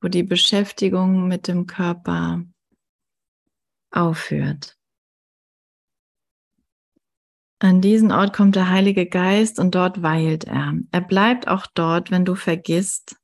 wo 0.00 0.08
die 0.08 0.22
Beschäftigung 0.22 1.26
mit 1.26 1.48
dem 1.48 1.66
Körper 1.66 2.44
aufhört. 3.90 4.78
An 7.64 7.80
diesen 7.80 8.12
Ort 8.12 8.36
kommt 8.36 8.56
der 8.56 8.68
Heilige 8.68 9.06
Geist 9.06 9.58
und 9.58 9.74
dort 9.74 10.02
weilt 10.02 10.44
er. 10.44 10.74
Er 10.90 11.00
bleibt 11.00 11.48
auch 11.48 11.66
dort, 11.66 12.10
wenn 12.10 12.26
du 12.26 12.34
vergisst 12.34 13.16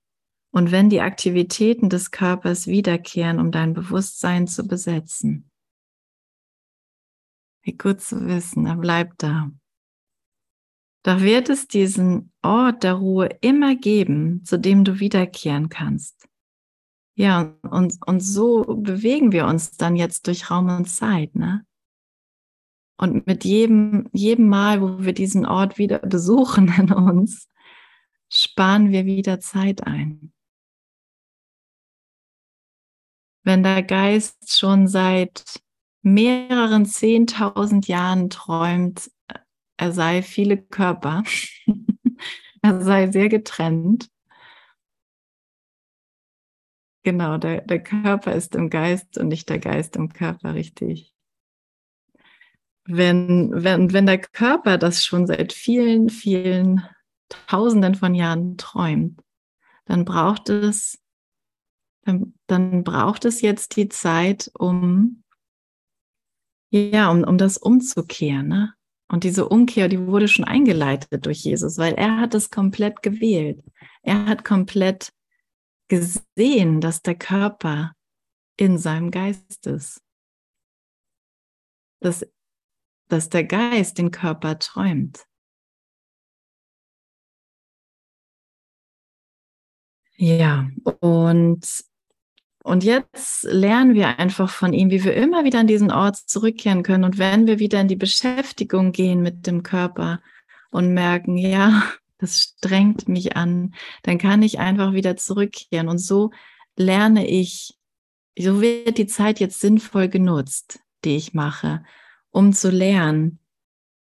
und 0.51 0.71
wenn 0.71 0.89
die 0.89 1.03
Aktivitäten 1.03 1.91
des 1.91 2.11
Körpers 2.11 2.67
wiederkehren, 2.67 3.39
um 3.39 3.51
dein 3.51 3.75
Bewusstsein 3.75 4.47
zu 4.47 4.67
besetzen. 4.67 5.51
Wie 7.61 7.77
gut 7.77 8.01
zu 8.01 8.27
wissen, 8.29 8.65
er 8.65 8.77
bleibt 8.77 9.23
da. 9.23 9.51
Doch 11.03 11.21
wird 11.21 11.51
es 11.51 11.69
diesen 11.69 12.33
Ort 12.41 12.83
der 12.83 12.95
Ruhe 12.95 13.29
immer 13.43 13.77
geben, 13.77 14.43
zu 14.47 14.59
dem 14.59 14.85
du 14.85 15.01
wiederkehren 15.01 15.69
kannst. 15.69 16.27
Ja, 17.15 17.55
und, 17.71 17.99
und 18.07 18.21
so 18.21 18.65
bewegen 18.65 19.33
wir 19.33 19.45
uns 19.45 19.73
dann 19.73 19.97
jetzt 19.97 20.29
durch 20.29 20.51
Raum 20.51 20.75
und 20.75 20.87
Zeit, 20.87 21.37
ne? 21.37 21.67
Und 23.01 23.27
mit 23.27 23.47
jedem, 23.47 24.11
jedem 24.13 24.49
Mal, 24.49 24.83
wo 24.83 25.03
wir 25.03 25.15
diesen 25.15 25.47
Ort 25.47 25.79
wieder 25.79 26.01
besuchen 26.01 26.69
in 26.77 26.93
uns, 26.93 27.49
sparen 28.29 28.93
wir 28.93 29.07
wieder 29.07 29.41
Zeit 29.41 29.87
ein. 29.87 30.35
Wenn 33.43 33.63
der 33.63 33.83
Geist 33.83 34.55
schon 34.55 34.87
seit 34.87 35.63
mehreren 36.03 36.85
zehntausend 36.85 37.89
Jahren 37.89 38.29
träumt, 38.29 39.11
er 39.79 39.93
sei 39.93 40.21
viele 40.21 40.59
Körper, 40.63 41.23
er 42.63 42.83
sei 42.83 43.11
sehr 43.11 43.31
getrennt, 43.31 44.11
Genau, 47.03 47.39
der, 47.39 47.63
der 47.63 47.83
Körper 47.83 48.35
ist 48.35 48.55
im 48.55 48.69
Geist 48.69 49.17
und 49.17 49.29
nicht 49.29 49.49
der 49.49 49.59
Geist 49.59 49.97
im 49.97 50.13
Körper, 50.13 50.53
richtig. 50.53 51.15
Wenn, 52.93 53.51
wenn, 53.53 53.93
wenn 53.93 54.07
der 54.07 54.19
Körper 54.19 54.79
das 54.79 55.05
schon 55.05 55.27
seit 55.27 55.53
vielen, 55.53 56.09
vielen 56.09 56.83
Tausenden 57.29 57.95
von 57.95 58.15
Jahren 58.15 58.57
träumt, 58.57 59.21
dann 59.85 60.05
braucht 60.05 60.49
es, 60.49 60.99
dann, 62.05 62.35
dann 62.47 62.83
braucht 62.83 63.25
es 63.25 63.43
jetzt 63.43 63.77
die 63.77 63.89
Zeit, 63.89 64.51
um, 64.59 65.23
ja, 66.71 67.11
um, 67.11 67.23
um 67.25 67.39
das 67.39 67.59
umzukehren. 67.59 68.49
Ne? 68.49 68.75
Und 69.11 69.25
diese 69.25 69.49
Umkehr, 69.49 69.89
die 69.89 70.07
wurde 70.07 70.29
schon 70.29 70.45
eingeleitet 70.45 71.27
durch 71.27 71.45
Jesus, 71.45 71.79
weil 71.79 71.95
er 71.95 72.19
hat 72.19 72.35
es 72.35 72.51
komplett 72.51 73.03
gewählt. 73.03 73.63
Er 74.03 74.27
hat 74.27 74.45
komplett 74.45 75.13
gesehen, 75.89 76.81
dass 76.81 77.03
der 77.03 77.17
Körper 77.17 77.93
in 78.57 78.79
seinem 78.79 79.11
Geist 79.11 79.67
ist. 79.67 80.01
Dass, 82.01 82.25
dass 83.13 83.29
der 83.29 83.45
Geist 83.45 83.99
den 83.99 84.11
Körper 84.11 84.59
träumt. 84.59 85.27
Ja, 90.17 90.69
und, 91.01 91.67
und 92.63 92.85
jetzt 92.85 93.45
lernen 93.45 93.95
wir 93.95 94.19
einfach 94.19 94.51
von 94.51 94.75
ihm, 94.75 94.91
wie 94.91 95.03
wir 95.03 95.15
immer 95.15 95.45
wieder 95.45 95.61
an 95.61 95.67
diesen 95.67 95.91
Ort 95.91 96.17
zurückkehren 96.17 96.83
können. 96.83 97.05
Und 97.05 97.17
wenn 97.17 97.47
wir 97.47 97.59
wieder 97.59 97.81
in 97.81 97.89
die 97.89 97.97
Beschäftigung 97.97 98.93
gehen 98.93 99.23
mit 99.23 99.47
dem 99.47 99.63
Körper 99.63 100.21
und 100.71 100.93
merken, 100.93 101.39
ja, 101.39 101.83
das 102.19 102.43
strengt 102.43 103.09
mich 103.09 103.35
an, 103.35 103.75
dann 104.03 104.19
kann 104.19 104.43
ich 104.43 104.59
einfach 104.59 104.93
wieder 104.93 105.17
zurückkehren. 105.17 105.89
Und 105.89 105.99
so 105.99 106.33
lerne 106.77 107.27
ich, 107.27 107.79
so 108.39 108.61
wird 108.61 108.99
die 108.99 109.07
Zeit 109.07 109.41
jetzt 109.41 109.61
sinnvoll 109.61 110.09
genutzt, 110.09 110.81
die 111.05 111.17
ich 111.17 111.33
mache, 111.33 111.83
um 112.31 112.53
zu 112.53 112.71
lernen, 112.71 113.39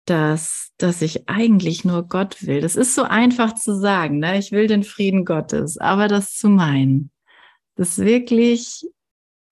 dass, 0.06 0.72
dass 0.78 1.02
ich 1.02 1.28
eigentlich 1.28 1.84
nur 1.84 2.08
Gott 2.08 2.46
will. 2.46 2.60
Das 2.60 2.76
ist 2.76 2.94
so 2.94 3.02
einfach 3.02 3.54
zu 3.54 3.78
sagen, 3.78 4.18
ne? 4.18 4.38
ich 4.38 4.50
will 4.50 4.66
den 4.66 4.82
Frieden 4.82 5.24
Gottes, 5.24 5.78
aber 5.78 6.08
das 6.08 6.36
zu 6.36 6.48
meinen, 6.48 7.10
das 7.76 7.98
wirklich 7.98 8.86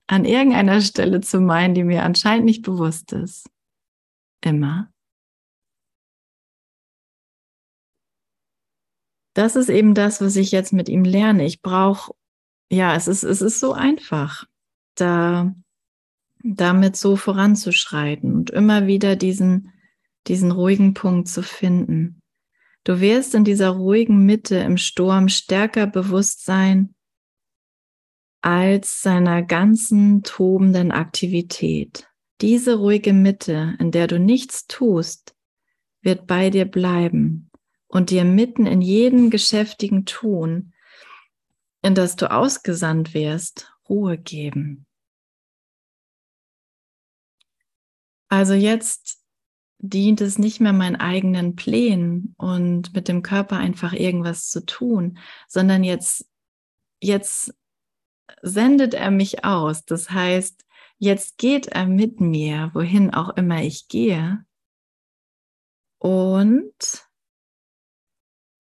an 0.08 0.24
irgendeiner 0.24 0.80
Stelle 0.80 1.20
zu 1.20 1.40
meinen, 1.40 1.74
die 1.74 1.84
mir 1.84 2.02
anscheinend 2.02 2.46
nicht 2.46 2.62
bewusst 2.62 3.12
ist. 3.12 3.48
Immer. 4.42 4.90
Das 9.34 9.54
ist 9.54 9.68
eben 9.68 9.94
das, 9.94 10.20
was 10.20 10.34
ich 10.34 10.50
jetzt 10.50 10.72
mit 10.72 10.88
ihm 10.88 11.04
lerne. 11.04 11.44
Ich 11.44 11.62
brauche, 11.62 12.12
ja, 12.72 12.96
es 12.96 13.06
ist, 13.06 13.22
es 13.22 13.40
ist 13.40 13.60
so 13.60 13.72
einfach, 13.72 14.46
da, 14.96 15.54
damit 16.56 16.96
so 16.96 17.16
voranzuschreiten 17.16 18.34
und 18.34 18.50
immer 18.50 18.86
wieder 18.86 19.16
diesen, 19.16 19.72
diesen 20.26 20.50
ruhigen 20.50 20.94
Punkt 20.94 21.28
zu 21.28 21.42
finden. 21.42 22.22
Du 22.84 23.00
wirst 23.00 23.34
in 23.34 23.44
dieser 23.44 23.70
ruhigen 23.70 24.24
Mitte 24.24 24.56
im 24.56 24.78
Sturm 24.78 25.28
stärker 25.28 25.86
bewusst 25.86 26.44
sein 26.44 26.94
als 28.40 29.02
seiner 29.02 29.42
ganzen 29.42 30.22
tobenden 30.22 30.92
Aktivität. 30.92 32.08
Diese 32.40 32.78
ruhige 32.78 33.12
Mitte, 33.12 33.74
in 33.80 33.90
der 33.90 34.06
du 34.06 34.18
nichts 34.18 34.66
tust, 34.68 35.34
wird 36.02 36.26
bei 36.26 36.50
dir 36.50 36.64
bleiben 36.64 37.50
und 37.88 38.10
dir 38.10 38.24
mitten 38.24 38.66
in 38.66 38.80
jedem 38.80 39.30
geschäftigen 39.30 40.04
Tun, 40.04 40.72
in 41.82 41.94
das 41.94 42.16
du 42.16 42.30
ausgesandt 42.30 43.12
wirst, 43.12 43.72
Ruhe 43.88 44.16
geben. 44.18 44.86
Also 48.28 48.54
jetzt 48.54 49.18
dient 49.78 50.20
es 50.20 50.38
nicht 50.38 50.60
mehr 50.60 50.72
meinen 50.72 50.96
eigenen 50.96 51.54
Plänen 51.56 52.34
und 52.36 52.94
mit 52.94 53.08
dem 53.08 53.22
Körper 53.22 53.56
einfach 53.56 53.92
irgendwas 53.92 54.50
zu 54.50 54.66
tun, 54.66 55.18
sondern 55.46 55.84
jetzt, 55.84 56.28
jetzt 57.00 57.54
sendet 58.42 58.94
er 58.94 59.10
mich 59.10 59.44
aus. 59.44 59.84
Das 59.84 60.10
heißt, 60.10 60.66
jetzt 60.98 61.38
geht 61.38 61.68
er 61.68 61.86
mit 61.86 62.20
mir, 62.20 62.70
wohin 62.74 63.14
auch 63.14 63.36
immer 63.36 63.62
ich 63.62 63.88
gehe 63.88 64.44
und 65.98 67.08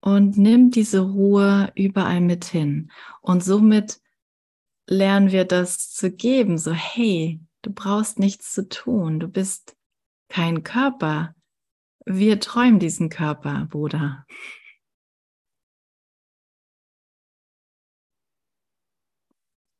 und 0.00 0.38
nimmt 0.38 0.76
diese 0.76 1.00
Ruhe 1.00 1.72
überall 1.74 2.20
mit 2.20 2.44
hin. 2.44 2.90
Und 3.20 3.42
somit 3.42 4.00
lernen 4.86 5.32
wir 5.32 5.44
das 5.44 5.90
zu 5.90 6.10
geben, 6.10 6.56
so 6.56 6.72
hey, 6.72 7.40
du 7.62 7.72
brauchst 7.72 8.18
nichts 8.18 8.52
zu 8.52 8.68
tun, 8.68 9.20
du 9.20 9.28
bist 9.28 9.76
kein 10.28 10.62
Körper. 10.62 11.34
Wir 12.04 12.40
träumen 12.40 12.78
diesen 12.78 13.08
Körper, 13.08 13.66
Bruder. 13.66 14.26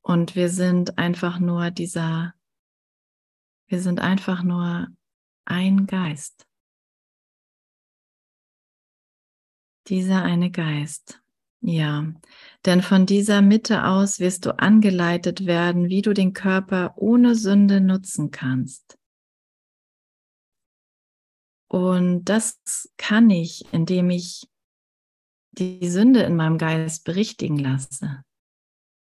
Und 0.02 0.34
wir 0.34 0.48
sind 0.48 0.96
einfach 0.96 1.38
nur 1.38 1.70
dieser, 1.70 2.34
wir 3.66 3.82
sind 3.82 4.00
einfach 4.00 4.42
nur 4.42 4.88
ein 5.44 5.86
Geist. 5.86 6.46
Dieser 9.86 10.22
eine 10.22 10.50
Geist. 10.50 11.22
Ja, 11.60 12.06
denn 12.64 12.82
von 12.82 13.04
dieser 13.04 13.42
Mitte 13.42 13.84
aus 13.84 14.20
wirst 14.20 14.46
du 14.46 14.58
angeleitet 14.58 15.44
werden, 15.44 15.88
wie 15.88 16.02
du 16.02 16.14
den 16.14 16.32
Körper 16.32 16.94
ohne 16.96 17.34
Sünde 17.34 17.80
nutzen 17.80 18.30
kannst. 18.30 18.96
Und 21.68 22.24
das 22.24 22.88
kann 22.96 23.28
ich, 23.28 23.72
indem 23.72 24.10
ich 24.10 24.48
die 25.52 25.88
Sünde 25.88 26.22
in 26.22 26.36
meinem 26.36 26.58
Geist 26.58 27.04
berichtigen 27.04 27.58
lasse, 27.58 28.22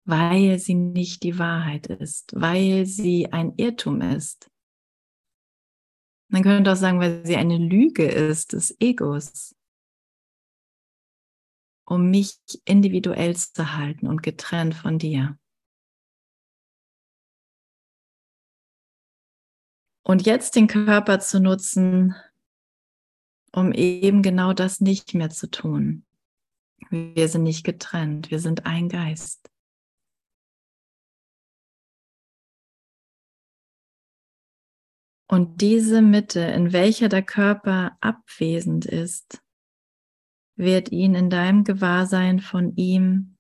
weil 0.05 0.59
sie 0.59 0.75
nicht 0.75 1.23
die 1.23 1.39
Wahrheit 1.39 1.87
ist, 1.87 2.33
weil 2.35 2.87
sie 2.87 3.33
ein 3.33 3.55
Irrtum 3.57 4.01
ist. 4.01 4.51
Man 6.29 6.43
könnte 6.43 6.73
auch 6.73 6.77
sagen, 6.77 7.01
weil 7.01 7.27
sie 7.27 7.37
eine 7.37 7.59
Lüge 7.59 8.07
ist 8.07 8.53
des 8.53 8.77
Egos, 8.81 9.55
um 11.85 12.11
mich 12.11 12.39
individuell 12.65 13.37
zu 13.37 13.75
halten 13.75 14.07
und 14.07 14.23
getrennt 14.23 14.75
von 14.75 14.99
dir. 14.99 15.39
Und 20.05 20.27
jetzt 20.27 20.57
den 20.57 20.67
Körper 20.67 21.21
zu 21.21 21.41
nutzen, 21.41 22.15
um 23.53 23.73
eben 23.73 24.23
genau 24.23 24.53
das 24.53 24.81
nicht 24.81 25.15
mehr 25.15 25.31
zu 25.31 25.51
tun. 25.51 26.05
Wir 26.91 27.29
sind 27.29 27.45
nicht 27.45 27.65
getrennt, 27.65 28.31
wir 28.31 28.41
sind 28.41 28.67
ein 28.67 28.89
Geist. 28.89 29.49
Und 35.29 35.63
diese 35.63 36.03
Mitte, 36.03 36.41
in 36.41 36.75
welcher 36.75 37.09
der 37.09 37.23
Körper 37.23 37.97
abwesend 38.03 38.85
ist, 38.85 39.43
wird 40.63 40.91
ihn 40.91 41.15
in 41.15 41.31
deinem 41.31 41.65
Gewahrsein 41.65 42.41
von 42.41 42.75
ihm 42.77 43.37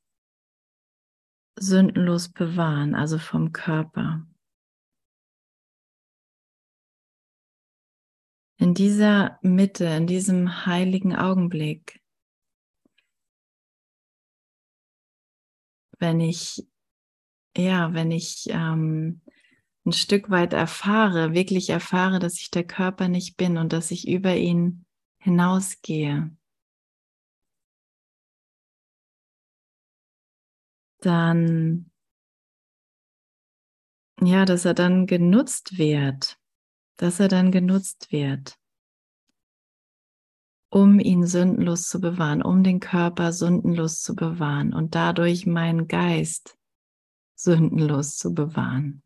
sündenlos 1.58 2.28
bewahren, 2.28 2.94
also 2.94 3.18
vom 3.18 3.52
Körper. 3.52 4.26
in 8.62 8.74
dieser 8.74 9.40
Mitte, 9.42 9.86
in 9.86 10.06
diesem 10.06 10.66
heiligen 10.66 11.16
Augenblick, 11.16 12.00
wenn 15.98 16.20
ich, 16.20 16.64
ja, 17.56 17.92
wenn 17.92 18.12
ich 18.12 18.44
ähm, 18.50 19.20
ein 19.84 19.92
Stück 19.92 20.30
weit 20.30 20.52
erfahre, 20.52 21.34
wirklich 21.34 21.70
erfahre, 21.70 22.20
dass 22.20 22.38
ich 22.38 22.52
der 22.52 22.64
Körper 22.64 23.08
nicht 23.08 23.36
bin 23.36 23.58
und 23.58 23.72
dass 23.72 23.90
ich 23.90 24.06
über 24.06 24.36
ihn 24.36 24.86
hinausgehe, 25.18 26.30
dann, 31.04 31.90
ja, 34.20 34.44
dass 34.44 34.64
er 34.64 34.74
dann 34.74 35.06
genutzt 35.06 35.78
wird 35.78 36.38
dass 37.02 37.18
er 37.18 37.26
dann 37.26 37.50
genutzt 37.50 38.12
wird, 38.12 38.58
um 40.70 41.00
ihn 41.00 41.26
sündenlos 41.26 41.88
zu 41.88 42.00
bewahren, 42.00 42.42
um 42.42 42.62
den 42.62 42.78
Körper 42.78 43.32
sündenlos 43.32 44.02
zu 44.02 44.14
bewahren 44.14 44.72
und 44.72 44.94
dadurch 44.94 45.44
meinen 45.44 45.88
Geist 45.88 46.56
sündenlos 47.34 48.16
zu 48.16 48.34
bewahren. 48.34 49.02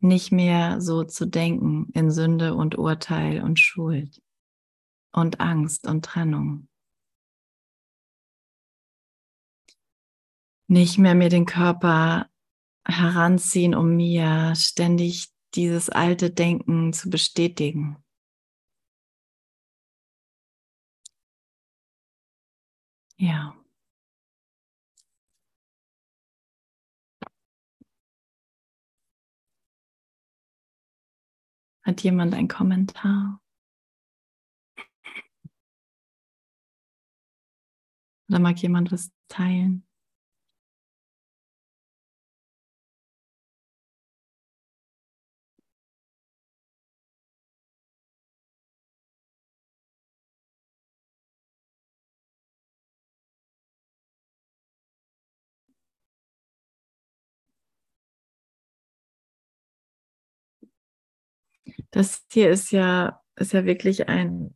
Nicht 0.00 0.32
mehr 0.32 0.80
so 0.80 1.04
zu 1.04 1.26
denken 1.26 1.90
in 1.92 2.10
Sünde 2.10 2.54
und 2.54 2.78
Urteil 2.78 3.42
und 3.42 3.58
Schuld 3.58 4.22
und 5.12 5.40
Angst 5.40 5.86
und 5.86 6.06
Trennung. 6.06 6.68
Nicht 10.70 10.98
mehr 10.98 11.14
mir 11.14 11.30
den 11.30 11.46
Körper 11.46 12.30
heranziehen, 12.86 13.74
um 13.74 13.96
mir 13.96 14.54
ständig 14.54 15.32
dieses 15.54 15.88
alte 15.88 16.30
Denken 16.30 16.92
zu 16.92 17.08
bestätigen. 17.08 17.96
Ja. 23.16 23.56
Hat 31.82 32.02
jemand 32.02 32.34
einen 32.34 32.48
Kommentar? 32.48 33.40
Oder 38.28 38.38
mag 38.38 38.58
jemand 38.58 38.92
was 38.92 39.10
teilen? 39.28 39.87
Das 61.90 62.24
hier 62.30 62.50
ist 62.50 62.70
ja, 62.70 63.22
ist 63.36 63.52
ja 63.52 63.64
wirklich 63.64 64.08
ein 64.08 64.54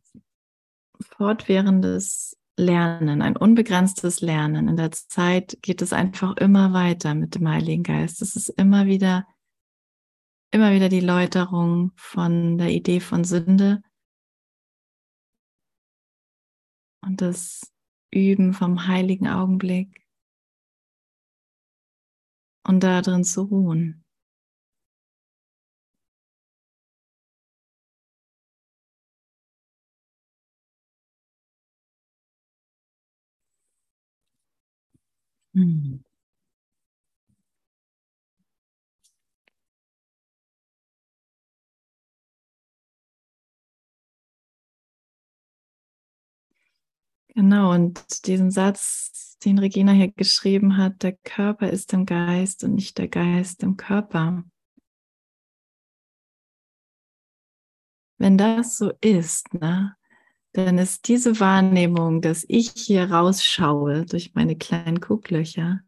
fortwährendes 1.01 2.37
Lernen, 2.57 3.21
ein 3.21 3.35
unbegrenztes 3.35 4.21
Lernen. 4.21 4.67
In 4.67 4.77
der 4.77 4.91
Zeit 4.91 5.57
geht 5.61 5.81
es 5.81 5.91
einfach 5.91 6.37
immer 6.37 6.73
weiter 6.73 7.15
mit 7.15 7.35
dem 7.35 7.47
Heiligen 7.47 7.83
Geist. 7.83 8.21
Es 8.21 8.35
ist 8.35 8.49
immer 8.49 8.85
wieder, 8.85 9.27
immer 10.51 10.71
wieder 10.71 10.89
die 10.89 10.99
Läuterung 10.99 11.91
von 11.95 12.57
der 12.59 12.69
Idee 12.69 12.99
von 12.99 13.23
Sünde 13.23 13.81
und 17.01 17.21
das 17.21 17.73
Üben 18.11 18.53
vom 18.53 18.87
heiligen 18.87 19.27
Augenblick 19.27 20.05
und 22.65 22.81
darin 22.83 23.23
zu 23.23 23.41
ruhen. 23.41 24.05
Hm. 35.55 36.03
Genau, 47.35 47.71
und 47.73 48.27
diesen 48.27 48.51
Satz, 48.51 49.37
den 49.43 49.57
Regina 49.57 49.91
hier 49.91 50.11
geschrieben 50.11 50.77
hat, 50.77 51.01
der 51.01 51.13
Körper 51.23 51.69
ist 51.69 51.91
im 51.93 52.05
Geist 52.05 52.63
und 52.63 52.75
nicht 52.75 52.97
der 52.99 53.07
Geist 53.07 53.63
im 53.63 53.75
Körper. 53.75 54.43
Wenn 58.19 58.37
das 58.37 58.77
so 58.77 58.91
ist, 59.01 59.53
ne, 59.53 59.95
dann 60.53 60.77
ist 60.77 61.07
diese 61.07 61.39
Wahrnehmung, 61.39 62.21
dass 62.21 62.45
ich 62.47 62.71
hier 62.75 63.11
rausschaue 63.11 64.05
durch 64.05 64.33
meine 64.35 64.55
kleinen 64.57 64.99
Gucklöcher, 65.01 65.81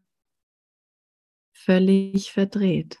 völlig 1.52 2.30
verdreht. 2.30 3.00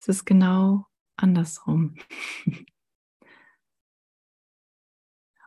Es 0.00 0.08
ist 0.08 0.24
genau 0.24 0.86
andersrum. 1.16 1.96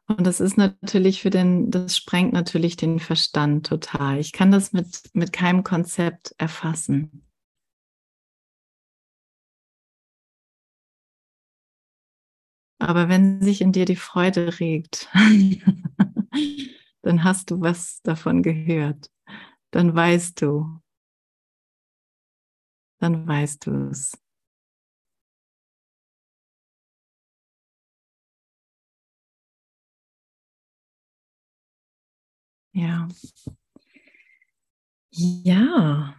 Und 0.10 0.26
das 0.26 0.40
ist 0.40 0.58
natürlich 0.58 1.22
für 1.22 1.30
den, 1.30 1.70
das 1.70 1.96
sprengt 1.96 2.34
natürlich 2.34 2.76
den 2.76 2.98
Verstand 2.98 3.68
total. 3.68 4.18
Ich 4.18 4.32
kann 4.32 4.50
das 4.50 4.74
mit, 4.74 5.04
mit 5.14 5.32
keinem 5.32 5.64
Konzept 5.64 6.34
erfassen. 6.40 7.28
Aber 12.80 13.08
wenn 13.08 13.42
sich 13.44 13.62
in 13.62 13.72
dir 13.72 13.86
die 13.86 13.96
Freude 13.96 14.60
regt, 14.60 15.10
dann 17.04 17.24
hast 17.24 17.52
du 17.52 17.62
was 17.62 18.02
davon 18.02 18.42
gehört. 18.42 19.12
Dann 19.70 19.96
weißt 19.96 20.42
du. 20.42 20.80
Dann 23.00 23.28
weißt 23.28 23.68
du 23.68 23.90
es. 23.92 24.14
Ja. 32.80 33.08
Ja. 35.44 36.16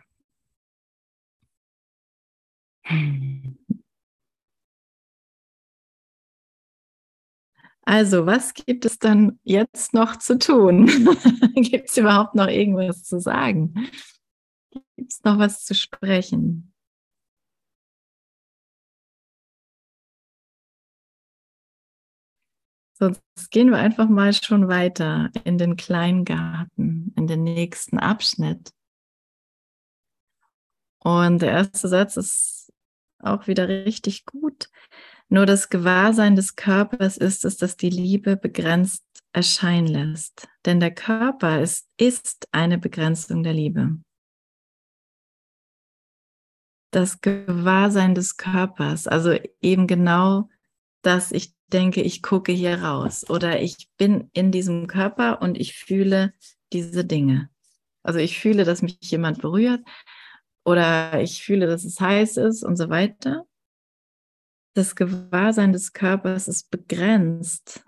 Also, 7.82 8.26
was 8.26 8.54
gibt 8.54 8.84
es 8.84 8.98
dann 8.98 9.38
jetzt 9.42 9.94
noch 9.94 10.16
zu 10.16 10.38
tun? 10.38 10.86
gibt 11.56 11.88
es 11.90 11.96
überhaupt 11.96 12.34
noch 12.34 12.48
irgendwas 12.48 13.02
zu 13.04 13.20
sagen? 13.20 13.74
Gibt 14.96 15.12
es 15.12 15.24
noch 15.24 15.38
was 15.38 15.64
zu 15.64 15.74
sprechen? 15.74 16.69
Sonst 23.00 23.50
gehen 23.50 23.70
wir 23.70 23.78
einfach 23.78 24.08
mal 24.10 24.34
schon 24.34 24.68
weiter 24.68 25.30
in 25.44 25.56
den 25.56 25.76
Kleingarten, 25.76 27.14
in 27.16 27.26
den 27.26 27.42
nächsten 27.42 27.98
Abschnitt. 27.98 28.72
Und 31.02 31.40
der 31.40 31.50
erste 31.50 31.88
Satz 31.88 32.18
ist 32.18 32.72
auch 33.18 33.46
wieder 33.46 33.68
richtig 33.68 34.26
gut. 34.26 34.68
Nur 35.30 35.46
das 35.46 35.70
Gewahrsein 35.70 36.36
des 36.36 36.56
Körpers 36.56 37.16
ist 37.16 37.46
es, 37.46 37.56
dass 37.56 37.78
die 37.78 37.88
Liebe 37.88 38.36
begrenzt 38.36 39.04
erscheinen 39.32 39.86
lässt. 39.86 40.48
Denn 40.66 40.78
der 40.78 40.94
Körper 40.94 41.62
ist, 41.62 41.88
ist 41.96 42.48
eine 42.52 42.76
Begrenzung 42.76 43.42
der 43.42 43.54
Liebe. 43.54 43.98
Das 46.90 47.22
Gewahrsein 47.22 48.14
des 48.14 48.36
Körpers, 48.36 49.06
also 49.06 49.38
eben 49.62 49.86
genau 49.86 50.50
dass 51.02 51.32
ich 51.32 51.54
denke, 51.72 52.02
ich 52.02 52.22
gucke 52.22 52.52
hier 52.52 52.82
raus 52.82 53.28
oder 53.28 53.60
ich 53.60 53.88
bin 53.96 54.30
in 54.32 54.52
diesem 54.52 54.86
Körper 54.86 55.42
und 55.42 55.58
ich 55.58 55.76
fühle 55.76 56.34
diese 56.72 57.04
Dinge. 57.04 57.50
Also 58.02 58.18
ich 58.18 58.38
fühle, 58.38 58.64
dass 58.64 58.82
mich 58.82 58.98
jemand 59.02 59.40
berührt 59.40 59.84
oder 60.64 61.20
ich 61.20 61.42
fühle, 61.42 61.66
dass 61.66 61.84
es 61.84 62.00
heiß 62.00 62.36
ist 62.36 62.62
und 62.62 62.76
so 62.76 62.88
weiter. 62.88 63.46
Das 64.74 64.94
Gewahrsein 64.94 65.72
des 65.72 65.92
Körpers 65.92 66.48
ist 66.48 66.70
begrenzt. 66.70 67.84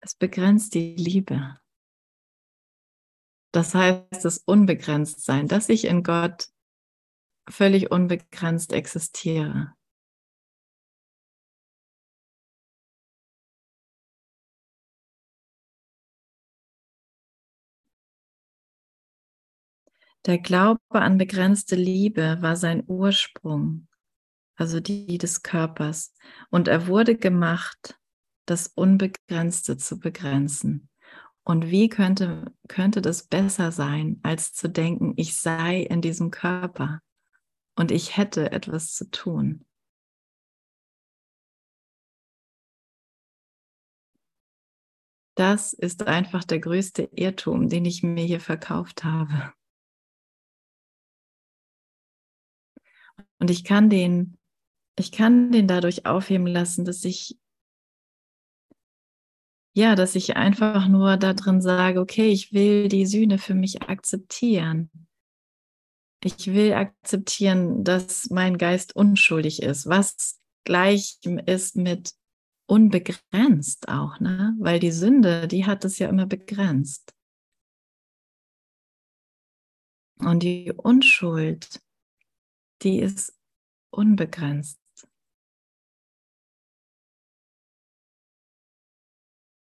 Es 0.00 0.14
begrenzt 0.14 0.74
die 0.74 0.96
Liebe. 0.96 1.58
Das 3.52 3.74
heißt, 3.74 4.24
das 4.24 4.38
Unbegrenztsein, 4.38 5.46
dass 5.46 5.68
ich 5.68 5.84
in 5.84 6.02
Gott 6.02 6.48
völlig 7.48 7.90
unbegrenzt 7.90 8.72
existiere. 8.72 9.74
Der 20.24 20.38
Glaube 20.38 20.80
an 20.90 21.18
begrenzte 21.18 21.74
Liebe 21.74 22.38
war 22.40 22.54
sein 22.54 22.84
Ursprung, 22.86 23.88
also 24.54 24.78
die 24.78 25.18
des 25.18 25.42
Körpers. 25.42 26.14
Und 26.48 26.68
er 26.68 26.86
wurde 26.86 27.16
gemacht, 27.16 27.98
das 28.46 28.68
Unbegrenzte 28.68 29.76
zu 29.76 29.98
begrenzen. 29.98 30.88
Und 31.44 31.70
wie 31.70 31.88
könnte, 31.88 32.54
könnte 32.68 33.02
das 33.02 33.26
besser 33.26 33.72
sein, 33.72 34.20
als 34.22 34.52
zu 34.52 34.68
denken, 34.68 35.14
ich 35.16 35.36
sei 35.36 35.80
in 35.80 36.00
diesem 36.00 36.30
Körper 36.30 37.00
und 37.74 37.90
ich 37.90 38.16
hätte 38.16 38.52
etwas 38.52 38.92
zu 38.92 39.10
tun? 39.10 39.66
Das 45.34 45.72
ist 45.72 46.06
einfach 46.06 46.44
der 46.44 46.60
größte 46.60 47.08
Irrtum, 47.10 47.68
den 47.68 47.86
ich 47.86 48.04
mir 48.04 48.24
hier 48.24 48.38
verkauft 48.38 49.02
habe. 49.02 49.52
Und 53.42 53.50
ich 53.50 53.64
kann 53.64 53.90
den, 53.90 54.38
ich 54.96 55.10
kann 55.10 55.50
den 55.50 55.66
dadurch 55.66 56.06
aufheben 56.06 56.46
lassen, 56.46 56.84
dass 56.84 57.04
ich 57.04 57.40
ja, 59.74 59.96
dass 59.96 60.14
ich 60.14 60.36
einfach 60.36 60.86
nur 60.86 61.16
da 61.16 61.32
drin 61.32 61.60
sage, 61.60 61.98
okay, 61.98 62.28
ich 62.28 62.52
will 62.52 62.86
die 62.86 63.04
Sühne 63.04 63.38
für 63.38 63.54
mich 63.54 63.82
akzeptieren. 63.82 64.92
Ich 66.22 66.54
will 66.54 66.72
akzeptieren, 66.74 67.82
dass 67.82 68.30
mein 68.30 68.58
Geist 68.58 68.94
unschuldig 68.94 69.60
ist, 69.60 69.88
was 69.88 70.40
gleich 70.62 71.18
ist 71.46 71.74
mit 71.74 72.12
unbegrenzt 72.66 73.88
auch, 73.88 74.20
ne? 74.20 74.54
Weil 74.60 74.78
die 74.78 74.92
Sünde, 74.92 75.48
die 75.48 75.66
hat 75.66 75.84
es 75.84 75.98
ja 75.98 76.08
immer 76.08 76.26
begrenzt. 76.26 77.12
Und 80.20 80.44
die 80.44 80.70
Unschuld, 80.70 81.82
die 82.82 83.00
ist 83.00 83.38
unbegrenzt. 83.90 84.78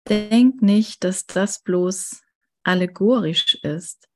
Denk 0.07 0.61
nicht, 0.61 1.03
dass 1.03 1.25
das 1.25 1.61
bloß 1.63 2.21
allegorisch 2.63 3.55
ist, 3.63 4.09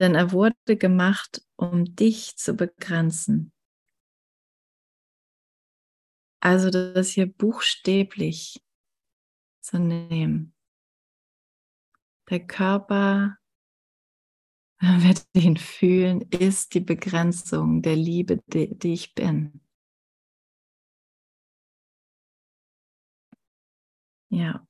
denn 0.00 0.14
er 0.14 0.32
wurde 0.32 0.76
gemacht, 0.76 1.46
um 1.56 1.84
dich 1.96 2.36
zu 2.36 2.54
begrenzen. 2.54 3.52
Also 6.40 6.70
das 6.70 7.10
hier 7.10 7.32
buchstäblich 7.32 8.62
zu 9.60 9.78
nehmen. 9.78 10.54
Der 12.28 12.46
Körper 12.46 13.38
wird 14.80 15.26
ihn 15.34 15.56
fühlen, 15.56 16.22
ist 16.30 16.74
die 16.74 16.80
Begrenzung 16.80 17.82
der 17.82 17.96
Liebe, 17.96 18.40
die, 18.48 18.76
die 18.76 18.92
ich 18.92 19.14
bin. 19.14 19.60
Ja. 24.30 24.66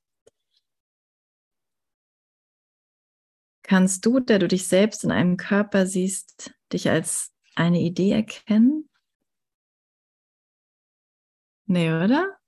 Kannst 3.62 4.04
du, 4.04 4.20
der 4.20 4.38
du 4.38 4.46
dich 4.46 4.68
selbst 4.68 5.04
in 5.04 5.10
einem 5.10 5.36
Körper 5.38 5.86
siehst, 5.86 6.54
dich 6.72 6.90
als 6.90 7.32
eine 7.54 7.80
Idee 7.80 8.12
erkennen? 8.12 8.90
Nee, 11.66 11.90
oder? 11.90 12.38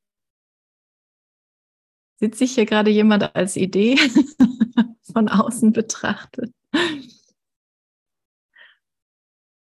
Sieht 2.21 2.35
sich 2.35 2.55
hier 2.55 2.67
gerade 2.67 2.91
jemand 2.91 3.35
als 3.35 3.57
Idee 3.57 3.97
von 5.13 5.29
außen 5.29 5.73
betrachtet? 5.73 6.53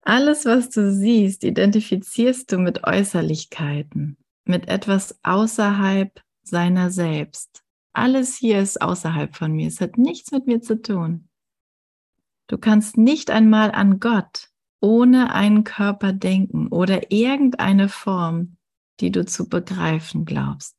Alles, 0.07 0.45
was 0.45 0.69
du 0.69 0.89
siehst, 0.89 1.43
identifizierst 1.43 2.49
du 2.49 2.59
mit 2.59 2.85
Äußerlichkeiten, 2.85 4.15
mit 4.45 4.69
etwas 4.69 5.19
außerhalb 5.23 6.21
seiner 6.43 6.91
selbst. 6.91 7.61
Alles 7.91 8.37
hier 8.37 8.61
ist 8.61 8.81
außerhalb 8.81 9.35
von 9.35 9.51
mir. 9.51 9.67
Es 9.67 9.81
hat 9.81 9.97
nichts 9.97 10.31
mit 10.31 10.47
mir 10.47 10.61
zu 10.61 10.81
tun. 10.81 11.27
Du 12.47 12.57
kannst 12.57 12.95
nicht 12.95 13.29
einmal 13.29 13.73
an 13.73 13.99
Gott 13.99 14.47
ohne 14.79 15.33
einen 15.33 15.65
Körper 15.65 16.13
denken 16.13 16.69
oder 16.69 17.11
irgendeine 17.11 17.89
Form, 17.89 18.55
die 19.01 19.11
du 19.11 19.25
zu 19.25 19.49
begreifen 19.49 20.23
glaubst. 20.23 20.77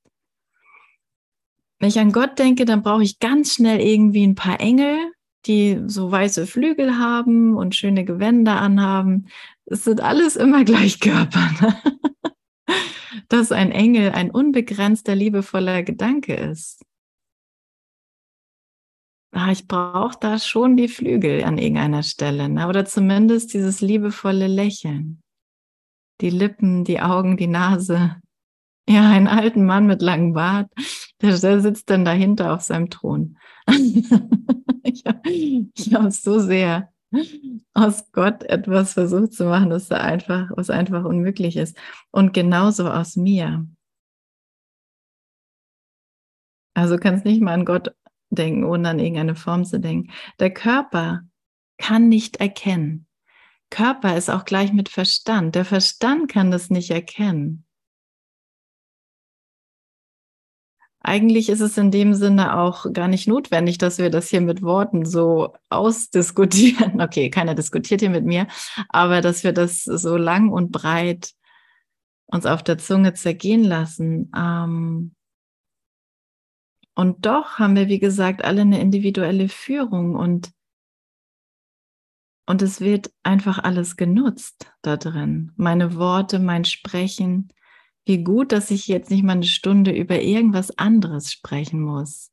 Wenn 1.79 1.91
ich 1.91 1.99
an 1.99 2.13
Gott 2.13 2.39
denke, 2.39 2.65
dann 2.65 2.83
brauche 2.83 3.03
ich 3.03 3.19
ganz 3.19 3.53
schnell 3.53 3.79
irgendwie 3.83 4.27
ein 4.27 4.37
paar 4.37 4.59
Engel, 4.59 5.13
die 5.47 5.81
so 5.87 6.11
weiße 6.11 6.47
Flügel 6.47 6.99
haben 6.99 7.57
und 7.57 7.75
schöne 7.75 8.05
Gewänder 8.05 8.61
anhaben. 8.61 9.29
Es 9.67 9.85
sind 9.85 10.01
alles 10.01 10.37
immer 10.37 10.65
gleich 10.67 11.01
Körper. 11.01 11.51
Ne? 11.61 11.77
Dass 13.29 13.53
ein 13.53 13.73
Engel 13.73 14.11
ein 14.13 14.31
unbegrenzter, 14.31 15.15
liebevoller 15.15 15.83
Gedanke 15.83 16.35
ist 16.35 16.83
ah, 19.39 19.53
ich 19.53 19.67
brauche 19.67 20.19
da 20.21 20.39
schon 20.39 20.77
die 20.77 20.89
Flügel 20.89 21.45
an 21.45 21.59
irgendeiner 21.59 22.03
Stelle, 22.03 22.49
ne? 22.49 22.69
oder 22.69 22.85
zumindest 22.85 23.55
dieses 23.55 23.81
liebevolle 23.81 24.47
Lächeln. 24.47 25.23
Die 26.21 26.31
Lippen, 26.31 26.85
die 26.85 27.01
Augen, 27.01 27.37
die 27.37 27.47
Nase. 27.47 28.17
Ja, 28.89 29.11
einen 29.11 29.29
alten 29.29 29.65
Mann 29.67 29.87
mit 29.87 30.03
langem 30.03 30.33
Bart, 30.33 30.71
der, 31.21 31.37
der 31.39 31.61
sitzt 31.61 31.91
dann 31.91 32.05
dahinter 32.05 32.55
auf 32.55 32.63
seinem 32.63 32.91
Thron. 32.91 33.39
ich 34.83 35.05
habe 35.07 36.05
hab 36.05 36.13
so 36.13 36.39
sehr 36.39 36.93
aus 37.75 38.11
Gott 38.13 38.43
etwas 38.45 38.93
versucht 38.93 39.33
zu 39.33 39.45
machen, 39.45 39.71
das 39.71 39.91
einfach, 39.91 40.51
was 40.55 40.71
einfach 40.71 41.05
unmöglich 41.05 41.57
ist. 41.57 41.77
Und 42.11 42.35
genauso 42.35 42.91
aus 42.91 43.17
mir. 43.17 43.67
Also 46.75 46.97
kannst 46.97 47.25
nicht 47.25 47.41
mal 47.41 47.55
an 47.55 47.65
Gott 47.65 47.95
denken, 48.31 48.65
ohne 48.65 48.91
an 48.91 48.99
irgendeine 48.99 49.35
Form 49.35 49.65
zu 49.65 49.81
denken. 49.81 50.13
Der 50.39 50.53
Körper 50.53 51.23
kann 51.79 52.09
nicht 52.09 52.37
erkennen. 52.37 53.07
Körper 53.71 54.17
ist 54.17 54.31
auch 54.31 54.45
gleich 54.45 54.73
mit 54.73 54.89
Verstand. 54.89 55.55
Der 55.55 55.65
Verstand 55.65 56.31
kann 56.31 56.51
das 56.51 56.71
nicht 56.71 56.91
erkennen. 56.91 57.65
Eigentlich 61.09 61.49
ist 61.49 61.63
es 61.63 61.79
in 61.79 61.91
dem 61.91 62.13
Sinne 62.13 62.59
auch 62.59 62.93
gar 62.93 63.09
nicht 63.09 63.29
notwendig, 63.29 63.79
dass 63.79 63.97
wir 63.97 64.11
das 64.11 64.29
hier 64.29 64.43
mit 64.43 64.61
Worten 64.61 65.07
so 65.07 65.55
ausdiskutieren. 65.71 67.01
Okay, 67.09 67.31
keiner 67.31 67.55
diskutiert 67.55 68.03
hier 68.03 68.11
mit 68.11 68.27
mir, 68.27 68.47
aber 68.91 69.23
dass 69.23 69.43
wir 69.43 69.55
das 69.55 69.85
so 69.85 70.19
lang 70.19 70.51
und 70.51 70.71
breit 70.71 71.33
uns 72.27 72.45
auf 72.45 72.63
der 72.63 72.77
Zunge 72.77 73.15
zergehen 73.15 73.65
lassen. 73.65 74.31
Ähm, 74.37 75.15
und 76.95 77.25
doch 77.25 77.59
haben 77.59 77.75
wir, 77.75 77.89
wie 77.89 78.01
gesagt, 78.01 78.45
alle 78.45 78.61
eine 78.61 78.79
individuelle 78.79 79.49
Führung 79.49 80.15
und, 80.15 80.51
und 82.45 82.61
es 82.61 82.83
wird 82.83 83.11
einfach 83.23 83.59
alles 83.59 83.97
genutzt 83.97 84.71
da 84.83 84.99
drin. 84.99 85.53
Meine 85.57 85.95
Worte, 85.95 86.39
mein 86.39 86.67
Sprechen. 86.67 87.49
Wie 88.09 88.25
gut, 88.25 88.53
dass 88.53 88.71
ich 88.71 88.89
jetzt 88.89 89.11
nicht 89.11 89.23
mal 89.23 89.33
eine 89.33 89.43
Stunde 89.43 89.95
über 89.95 90.23
irgendwas 90.23 90.71
anderes 90.79 91.31
sprechen 91.31 91.83
muss. 91.83 92.33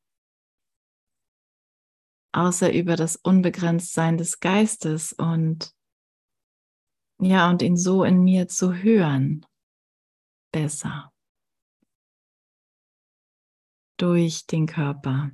Außer 2.32 2.72
über 2.72 2.96
das 2.96 3.18
Unbegrenztsein 3.18 4.18
des 4.18 4.40
Geistes 4.40 5.12
und 5.12 5.76
ja, 7.20 7.50
und 7.50 7.62
ihn 7.62 7.76
so 7.76 8.06
in 8.06 8.24
mir 8.24 8.48
zu 8.48 8.74
hören. 8.74 9.46
Besser 10.54 11.12
durch 13.98 14.48
den 14.48 14.68
Körper. 14.68 15.32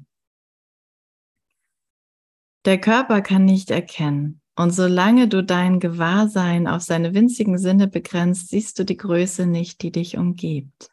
Der 2.65 2.81
Körper 2.81 3.21
kann 3.21 3.45
nicht 3.45 3.69
erkennen. 3.69 4.40
Und 4.55 4.71
solange 4.71 5.27
du 5.27 5.43
dein 5.43 5.79
Gewahrsein 5.79 6.67
auf 6.67 6.81
seine 6.81 7.13
winzigen 7.13 7.57
Sinne 7.57 7.87
begrenzt, 7.87 8.49
siehst 8.49 8.77
du 8.79 8.83
die 8.83 8.97
Größe 8.97 9.45
nicht, 9.45 9.81
die 9.81 9.91
dich 9.91 10.17
umgibt. 10.17 10.91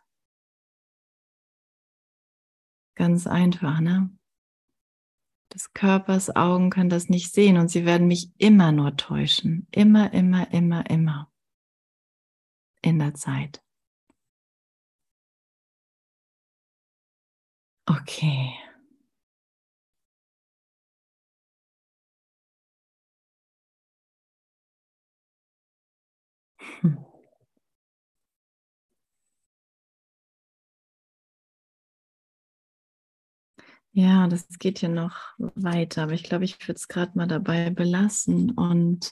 Ganz 2.95 3.27
einfach, 3.27 3.81
ne? 3.81 4.11
Des 5.53 5.73
Körpers 5.73 6.35
Augen 6.37 6.71
können 6.71 6.91
das 6.91 7.09
nicht 7.09 7.33
sehen 7.33 7.57
und 7.57 7.69
sie 7.69 7.85
werden 7.85 8.07
mich 8.07 8.31
immer 8.39 8.71
nur 8.71 8.97
täuschen. 8.97 9.67
Immer, 9.71 10.13
immer, 10.13 10.53
immer, 10.53 10.89
immer. 10.91 11.31
In 12.83 12.99
der 12.99 13.15
Zeit. 13.15 13.63
Okay. 17.87 18.68
Ja, 33.99 34.29
das 34.29 34.47
geht 34.61 34.79
hier 34.79 34.91
noch 34.91 35.17
weiter, 35.39 36.05
aber 36.05 36.13
ich 36.13 36.23
glaube, 36.23 36.45
ich 36.45 36.61
würde 36.69 36.77
es 36.77 36.87
gerade 36.87 37.19
mal 37.19 37.27
dabei 37.27 37.71
belassen 37.71 38.53
und 38.53 39.11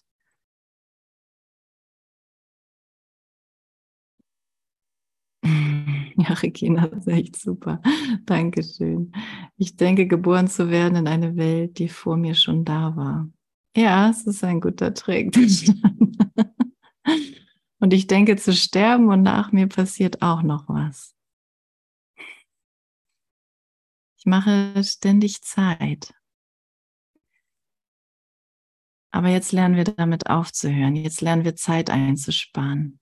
Ja, 6.16 6.34
Regina, 6.34 6.86
das 6.86 7.00
ist 7.00 7.08
echt 7.08 7.36
super. 7.36 7.82
Dankeschön. 8.26 9.10
Ich 9.56 9.74
denke, 9.74 10.06
geboren 10.06 10.46
zu 10.46 10.70
werden 10.70 10.94
in 10.94 11.08
eine 11.08 11.36
Welt, 11.36 11.80
die 11.80 11.88
vor 11.88 12.16
mir 12.16 12.36
schon 12.36 12.64
da 12.64 12.94
war. 12.94 13.28
Ja, 13.76 14.10
es 14.10 14.24
ist 14.24 14.44
ein 14.44 14.60
guter 14.60 14.94
Trick. 14.94 15.36
und 17.80 17.92
ich 17.92 18.06
denke, 18.06 18.36
zu 18.36 18.52
sterben 18.52 19.08
und 19.08 19.22
nach 19.22 19.50
mir 19.50 19.66
passiert 19.66 20.22
auch 20.22 20.42
noch 20.42 20.68
was. 20.68 21.15
Mache 24.26 24.82
ständig 24.84 25.42
Zeit. 25.42 26.12
Aber 29.10 29.28
jetzt 29.28 29.52
lernen 29.52 29.76
wir 29.76 29.84
damit 29.84 30.28
aufzuhören. 30.28 30.94
Jetzt 30.94 31.22
lernen 31.22 31.44
wir 31.44 31.56
Zeit 31.56 31.88
einzusparen. 31.88 33.00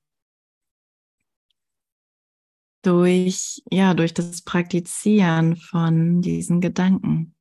durch, 2.84 3.62
ja, 3.70 3.94
durch 3.94 4.14
das 4.14 4.42
Praktizieren 4.42 5.56
von 5.56 6.20
diesen 6.20 6.60
Gedanken. 6.60 7.34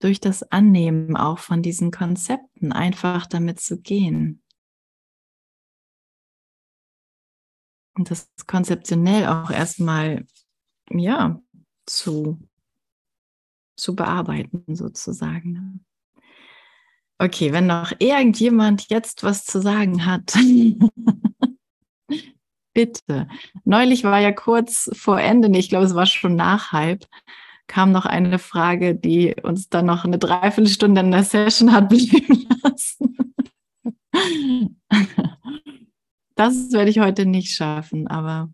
Durch 0.00 0.20
das 0.20 0.42
Annehmen 0.42 1.16
auch 1.16 1.38
von 1.38 1.62
diesen 1.62 1.90
Konzepten, 1.90 2.72
einfach 2.72 3.26
damit 3.26 3.60
zu 3.60 3.80
gehen. 3.80 4.42
Und 7.96 8.10
das 8.10 8.28
konzeptionell 8.46 9.26
auch 9.28 9.50
erstmal, 9.50 10.26
ja, 10.90 11.40
zu, 11.86 12.38
zu 13.76 13.94
bearbeiten 13.94 14.74
sozusagen. 14.74 15.52
Ne? 15.52 15.80
Okay, 17.18 17.52
wenn 17.52 17.66
noch 17.66 17.92
irgendjemand 17.98 18.88
jetzt 18.90 19.22
was 19.22 19.44
zu 19.44 19.60
sagen 19.60 20.04
hat, 20.04 20.34
bitte. 22.74 23.28
Neulich 23.64 24.04
war 24.04 24.18
ja 24.18 24.32
kurz 24.32 24.90
vor 24.94 25.20
Ende, 25.20 25.56
ich 25.58 25.68
glaube, 25.68 25.86
es 25.86 25.94
war 25.94 26.06
schon 26.06 26.36
nach 26.36 26.72
halb, 26.72 27.06
kam 27.66 27.92
noch 27.92 28.04
eine 28.04 28.38
Frage, 28.38 28.94
die 28.94 29.34
uns 29.42 29.68
dann 29.68 29.86
noch 29.86 30.04
eine 30.04 30.18
Dreiviertelstunde 30.18 31.00
in 31.00 31.10
der 31.12 31.24
Session 31.24 31.72
hat 31.72 31.88
blieben 31.90 32.46
lassen. 32.62 33.34
Das 36.34 36.72
werde 36.72 36.90
ich 36.90 36.98
heute 36.98 37.26
nicht 37.26 37.54
schaffen, 37.54 38.08
aber 38.08 38.52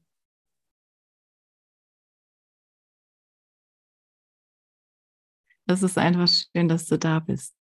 es 5.70 5.82
ist 5.82 5.98
einfach 5.98 6.28
schön, 6.28 6.68
dass 6.68 6.86
du 6.86 6.98
da 6.98 7.20
bist. 7.20 7.54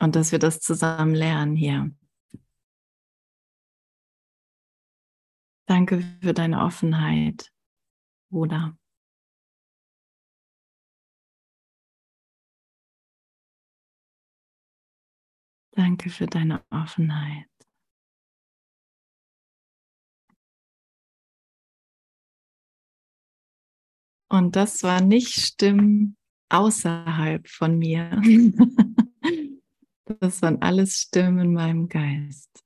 Und 0.00 0.16
dass 0.16 0.32
wir 0.32 0.38
das 0.38 0.60
zusammen 0.60 1.14
lernen 1.14 1.56
hier. 1.56 1.90
Danke 5.66 6.00
für 6.22 6.32
deine 6.32 6.62
Offenheit, 6.62 7.52
Bruder. 8.30 8.78
Danke 15.72 16.10
für 16.10 16.26
deine 16.26 16.64
Offenheit. 16.70 17.46
Und 24.28 24.56
das 24.56 24.82
war 24.82 25.00
nicht 25.00 25.40
Stimmen 25.40 26.16
außerhalb 26.50 27.48
von 27.48 27.78
mir. 27.78 28.20
Das 30.20 30.40
waren 30.40 30.62
alles 30.62 31.02
Stimmen 31.02 31.38
in 31.38 31.52
meinem 31.52 31.88
Geist. 31.88 32.64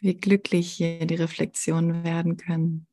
Wie 0.00 0.14
glücklich 0.14 0.70
hier 0.72 1.06
die 1.06 1.14
Reflexionen 1.14 2.04
werden 2.04 2.36
können. 2.36 2.87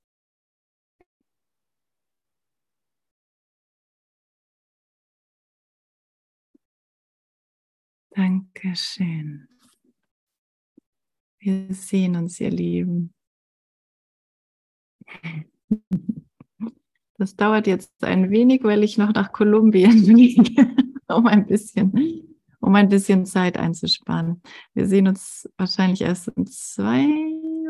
Dankeschön. 8.16 9.49
Wir 11.38 11.68
sehen 11.74 12.16
uns, 12.16 12.39
ihr 12.39 12.49
Lieben. 12.49 13.13
Das 17.18 17.36
dauert 17.36 17.68
jetzt 17.68 17.91
ein 18.03 18.32
wenig, 18.32 18.63
weil 18.63 18.84
ich 18.84 18.97
noch 18.97 19.13
nach 19.13 19.34
Kolumbien 19.34 19.91
fliege, 20.05 20.74
um 21.09 21.28
ein 21.28 21.45
bisschen, 21.45 21.91
um 22.61 22.74
ein 22.76 22.88
bisschen 22.88 23.26
Zeit 23.26 23.57
einzusparen. 23.57 24.41
Wir 24.74 24.88
sehen 24.88 25.09
uns 25.09 25.49
wahrscheinlich 25.57 26.01
erst 26.01 26.30
in 26.30 26.47
zwei 26.47 27.05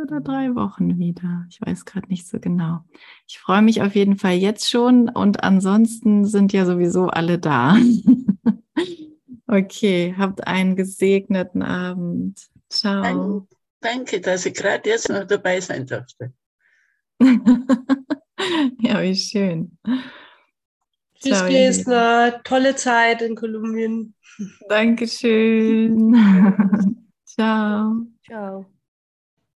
oder 0.04 0.22
drei 0.22 0.54
Wochen 0.54 1.00
wieder. 1.00 1.48
Ich 1.50 1.60
weiß 1.60 1.86
gerade 1.86 2.08
nicht 2.08 2.28
so 2.28 2.40
genau. 2.40 2.82
Ich 3.28 3.40
freue 3.40 3.64
mich 3.64 3.82
auf 3.82 3.96
jeden 3.96 4.18
Fall 4.18 4.36
jetzt 4.36 4.70
schon 4.70 5.10
und 5.10 5.44
ansonsten 5.44 6.26
sind 6.26 6.54
ja 6.54 6.68
sowieso 6.68 7.08
alle 7.08 7.40
da. 7.40 7.78
Okay, 9.48 10.16
habt 10.18 10.46
einen 10.48 10.76
gesegneten 10.76 11.62
Abend. 11.62 12.48
Ciao. 12.70 13.48
Danke, 13.82 14.20
dass 14.22 14.46
ich 14.46 14.54
gerade 14.54 14.90
jetzt 14.90 15.10
noch 15.10 15.26
dabei 15.26 15.62
sein 15.62 15.86
durfte. 15.86 16.34
ja, 18.80 19.02
wie 19.02 19.16
schön. 19.16 19.78
Tschüss, 21.20 21.46
Gesner. 21.46 22.42
Tolle 22.44 22.76
Zeit 22.76 23.22
in 23.22 23.36
Kolumbien. 23.36 24.14
Dankeschön. 24.68 26.14
Ciao. 27.26 28.06
Ciao. 28.26 28.66